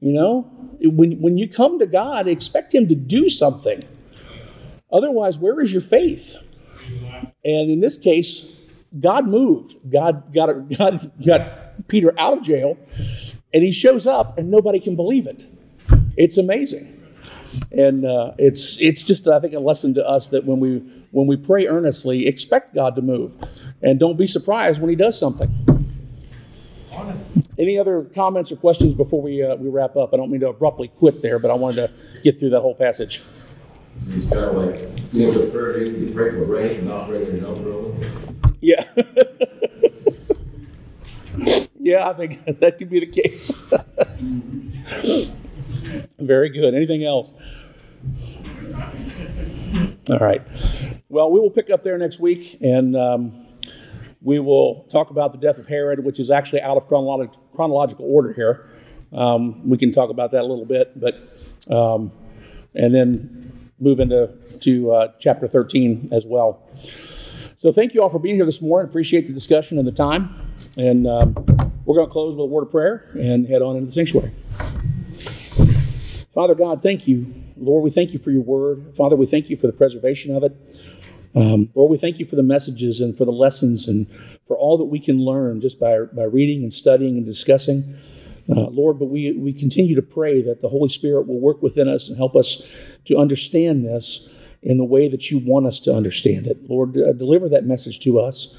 You 0.00 0.12
know, 0.12 0.42
when 0.82 1.20
when 1.20 1.38
you 1.38 1.48
come 1.48 1.78
to 1.78 1.86
God, 1.86 2.26
expect 2.26 2.74
Him 2.74 2.88
to 2.88 2.96
do 2.96 3.28
something. 3.28 3.84
Otherwise, 4.92 5.38
where 5.38 5.60
is 5.60 5.72
your 5.72 5.82
faith? 5.82 6.36
And 7.44 7.70
in 7.70 7.80
this 7.80 7.96
case, 7.96 8.59
God 8.98 9.28
moved. 9.28 9.74
God 9.90 10.34
got 10.34 10.68
God 10.70 11.12
got 11.24 11.88
Peter 11.88 12.12
out 12.18 12.38
of 12.38 12.42
jail, 12.42 12.76
and 13.54 13.62
he 13.62 13.72
shows 13.72 14.06
up, 14.06 14.36
and 14.38 14.50
nobody 14.50 14.80
can 14.80 14.96
believe 14.96 15.26
it. 15.26 15.46
It's 16.16 16.36
amazing, 16.38 17.00
and 17.70 18.04
uh, 18.04 18.32
it's 18.38 18.80
it's 18.80 19.04
just 19.04 19.28
I 19.28 19.38
think 19.38 19.54
a 19.54 19.60
lesson 19.60 19.94
to 19.94 20.06
us 20.06 20.28
that 20.28 20.44
when 20.44 20.58
we 20.58 20.78
when 21.12 21.26
we 21.26 21.36
pray 21.36 21.66
earnestly, 21.66 22.26
expect 22.26 22.74
God 22.74 22.96
to 22.96 23.02
move, 23.02 23.36
and 23.80 24.00
don't 24.00 24.16
be 24.16 24.26
surprised 24.26 24.80
when 24.80 24.90
He 24.90 24.96
does 24.96 25.18
something. 25.18 25.66
Any 27.58 27.78
other 27.78 28.02
comments 28.02 28.50
or 28.50 28.56
questions 28.56 28.94
before 28.94 29.22
we 29.22 29.42
uh, 29.42 29.54
we 29.54 29.68
wrap 29.68 29.96
up? 29.96 30.12
I 30.12 30.16
don't 30.16 30.30
mean 30.30 30.40
to 30.40 30.48
abruptly 30.48 30.88
quit 30.88 31.22
there, 31.22 31.38
but 31.38 31.50
I 31.50 31.54
wanted 31.54 31.76
to 31.76 31.92
get 32.22 32.38
through 32.38 32.50
that 32.50 32.60
whole 32.60 32.74
passage. 32.74 33.22
It's 34.08 34.30
kind 34.30 34.44
of 34.46 34.54
like, 34.56 35.12
you 35.12 35.32
know, 35.32 35.44
the 35.44 35.50
prayer, 35.50 35.82
you 35.82 36.12
pray 36.14 36.30
for 36.30 36.44
rain 36.44 36.78
and 36.78 36.88
not 36.88 37.08
rain 37.08 37.22
in 37.22 37.36
an 37.36 37.44
umbrella. 37.44 37.92
Yeah. 38.60 38.84
yeah, 41.78 42.08
I 42.08 42.12
think 42.14 42.44
that 42.60 42.76
could 42.78 42.90
be 42.90 43.00
the 43.00 43.06
case. 43.06 43.50
Very 46.18 46.50
good. 46.50 46.74
Anything 46.74 47.04
else? 47.04 47.34
All 50.10 50.18
right. 50.18 50.42
Well, 51.08 51.30
we 51.30 51.40
will 51.40 51.50
pick 51.50 51.70
up 51.70 51.82
there 51.82 51.96
next 51.98 52.20
week, 52.20 52.58
and 52.60 52.96
um, 52.96 53.46
we 54.22 54.38
will 54.38 54.84
talk 54.90 55.10
about 55.10 55.32
the 55.32 55.38
death 55.38 55.58
of 55.58 55.66
Herod, 55.66 56.04
which 56.04 56.20
is 56.20 56.30
actually 56.30 56.60
out 56.62 56.76
of 56.76 56.88
chronolog- 56.88 57.38
chronological 57.54 58.06
order 58.06 58.32
here. 58.32 58.68
Um, 59.12 59.68
we 59.68 59.76
can 59.76 59.92
talk 59.92 60.10
about 60.10 60.30
that 60.32 60.42
a 60.42 60.46
little 60.46 60.66
bit, 60.66 60.98
but 60.98 61.14
um, 61.70 62.12
and 62.74 62.94
then 62.94 63.52
move 63.78 63.98
into 63.98 64.32
to 64.60 64.92
uh, 64.92 65.12
chapter 65.18 65.46
13 65.46 66.10
as 66.12 66.26
well. 66.26 66.62
So 67.60 67.70
thank 67.70 67.92
you 67.92 68.02
all 68.02 68.08
for 68.08 68.18
being 68.18 68.36
here 68.36 68.46
this 68.46 68.62
morning. 68.62 68.88
Appreciate 68.88 69.26
the 69.26 69.34
discussion 69.34 69.78
and 69.78 69.86
the 69.86 69.92
time. 69.92 70.30
And 70.78 71.06
um, 71.06 71.34
we're 71.84 71.94
going 71.94 72.06
to 72.06 72.10
close 72.10 72.34
with 72.34 72.42
a 72.42 72.46
word 72.46 72.62
of 72.62 72.70
prayer 72.70 73.10
and 73.20 73.46
head 73.46 73.60
on 73.60 73.76
into 73.76 73.84
the 73.84 73.92
sanctuary. 73.92 74.32
Father 76.32 76.54
God, 76.54 76.82
thank 76.82 77.06
you. 77.06 77.34
Lord, 77.58 77.84
we 77.84 77.90
thank 77.90 78.14
you 78.14 78.18
for 78.18 78.30
your 78.30 78.40
word. 78.40 78.94
Father, 78.96 79.14
we 79.14 79.26
thank 79.26 79.50
you 79.50 79.58
for 79.58 79.66
the 79.66 79.74
preservation 79.74 80.34
of 80.34 80.42
it. 80.42 80.56
Um, 81.34 81.68
Lord, 81.74 81.90
we 81.90 81.98
thank 81.98 82.18
you 82.18 82.24
for 82.24 82.36
the 82.36 82.42
messages 82.42 82.98
and 82.98 83.14
for 83.14 83.26
the 83.26 83.30
lessons 83.30 83.88
and 83.88 84.06
for 84.46 84.56
all 84.56 84.78
that 84.78 84.86
we 84.86 84.98
can 84.98 85.18
learn 85.18 85.60
just 85.60 85.78
by, 85.78 85.98
by 86.16 86.24
reading 86.24 86.62
and 86.62 86.72
studying 86.72 87.18
and 87.18 87.26
discussing. 87.26 87.94
Uh, 88.48 88.68
Lord, 88.68 88.98
but 88.98 89.10
we, 89.10 89.36
we 89.36 89.52
continue 89.52 89.94
to 89.96 90.02
pray 90.02 90.40
that 90.40 90.62
the 90.62 90.70
Holy 90.70 90.88
Spirit 90.88 91.26
will 91.26 91.40
work 91.40 91.60
within 91.60 91.88
us 91.88 92.08
and 92.08 92.16
help 92.16 92.36
us 92.36 92.66
to 93.04 93.18
understand 93.18 93.84
this 93.84 94.34
in 94.62 94.78
the 94.78 94.84
way 94.84 95.08
that 95.08 95.30
you 95.30 95.38
want 95.38 95.66
us 95.66 95.80
to 95.80 95.94
understand 95.94 96.46
it. 96.46 96.68
Lord, 96.68 96.96
uh, 96.96 97.12
deliver 97.12 97.48
that 97.48 97.64
message 97.64 98.00
to 98.00 98.20
us. 98.20 98.54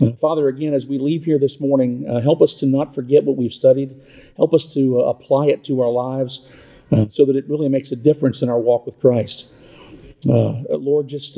Uh, 0.00 0.12
Father, 0.12 0.48
again, 0.48 0.74
as 0.74 0.86
we 0.86 0.98
leave 0.98 1.24
here 1.24 1.38
this 1.38 1.60
morning, 1.60 2.08
uh, 2.08 2.20
help 2.20 2.42
us 2.42 2.54
to 2.54 2.66
not 2.66 2.94
forget 2.94 3.24
what 3.24 3.36
we've 3.36 3.52
studied. 3.52 3.94
Help 4.36 4.52
us 4.52 4.72
to 4.74 5.00
uh, 5.00 5.04
apply 5.04 5.46
it 5.46 5.62
to 5.64 5.80
our 5.80 5.90
lives 5.90 6.48
uh, 6.90 7.06
so 7.08 7.24
that 7.24 7.36
it 7.36 7.48
really 7.48 7.68
makes 7.68 7.92
a 7.92 7.96
difference 7.96 8.42
in 8.42 8.48
our 8.48 8.58
walk 8.58 8.86
with 8.86 8.98
Christ. 8.98 9.52
Uh, 10.28 10.62
Lord, 10.68 11.08
just 11.08 11.36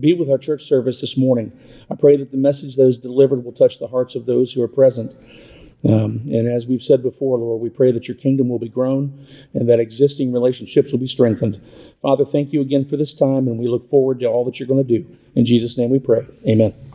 be 0.00 0.14
with 0.14 0.30
our 0.30 0.38
church 0.38 0.62
service 0.62 1.02
this 1.02 1.18
morning. 1.18 1.52
I 1.90 1.94
pray 1.94 2.16
that 2.16 2.30
the 2.30 2.38
message 2.38 2.76
that 2.76 2.86
is 2.86 2.96
delivered 2.96 3.44
will 3.44 3.52
touch 3.52 3.78
the 3.78 3.86
hearts 3.86 4.14
of 4.14 4.24
those 4.24 4.52
who 4.52 4.62
are 4.62 4.68
present. 4.68 5.14
Um, 5.84 6.22
and 6.26 6.48
as 6.48 6.66
we've 6.66 6.82
said 6.82 7.02
before, 7.02 7.38
Lord, 7.38 7.60
we 7.60 7.70
pray 7.70 7.92
that 7.92 8.08
your 8.08 8.16
kingdom 8.16 8.48
will 8.48 8.58
be 8.58 8.68
grown 8.68 9.24
and 9.54 9.68
that 9.68 9.78
existing 9.78 10.32
relationships 10.32 10.90
will 10.90 10.98
be 10.98 11.06
strengthened. 11.06 11.60
Father, 12.02 12.24
thank 12.24 12.52
you 12.52 12.60
again 12.60 12.84
for 12.84 12.96
this 12.96 13.14
time, 13.14 13.46
and 13.46 13.58
we 13.58 13.68
look 13.68 13.88
forward 13.88 14.18
to 14.20 14.26
all 14.26 14.44
that 14.44 14.58
you're 14.58 14.68
going 14.68 14.84
to 14.84 14.98
do. 14.98 15.06
In 15.34 15.44
Jesus' 15.44 15.78
name 15.78 15.90
we 15.90 16.00
pray. 16.00 16.26
Amen. 16.48 16.87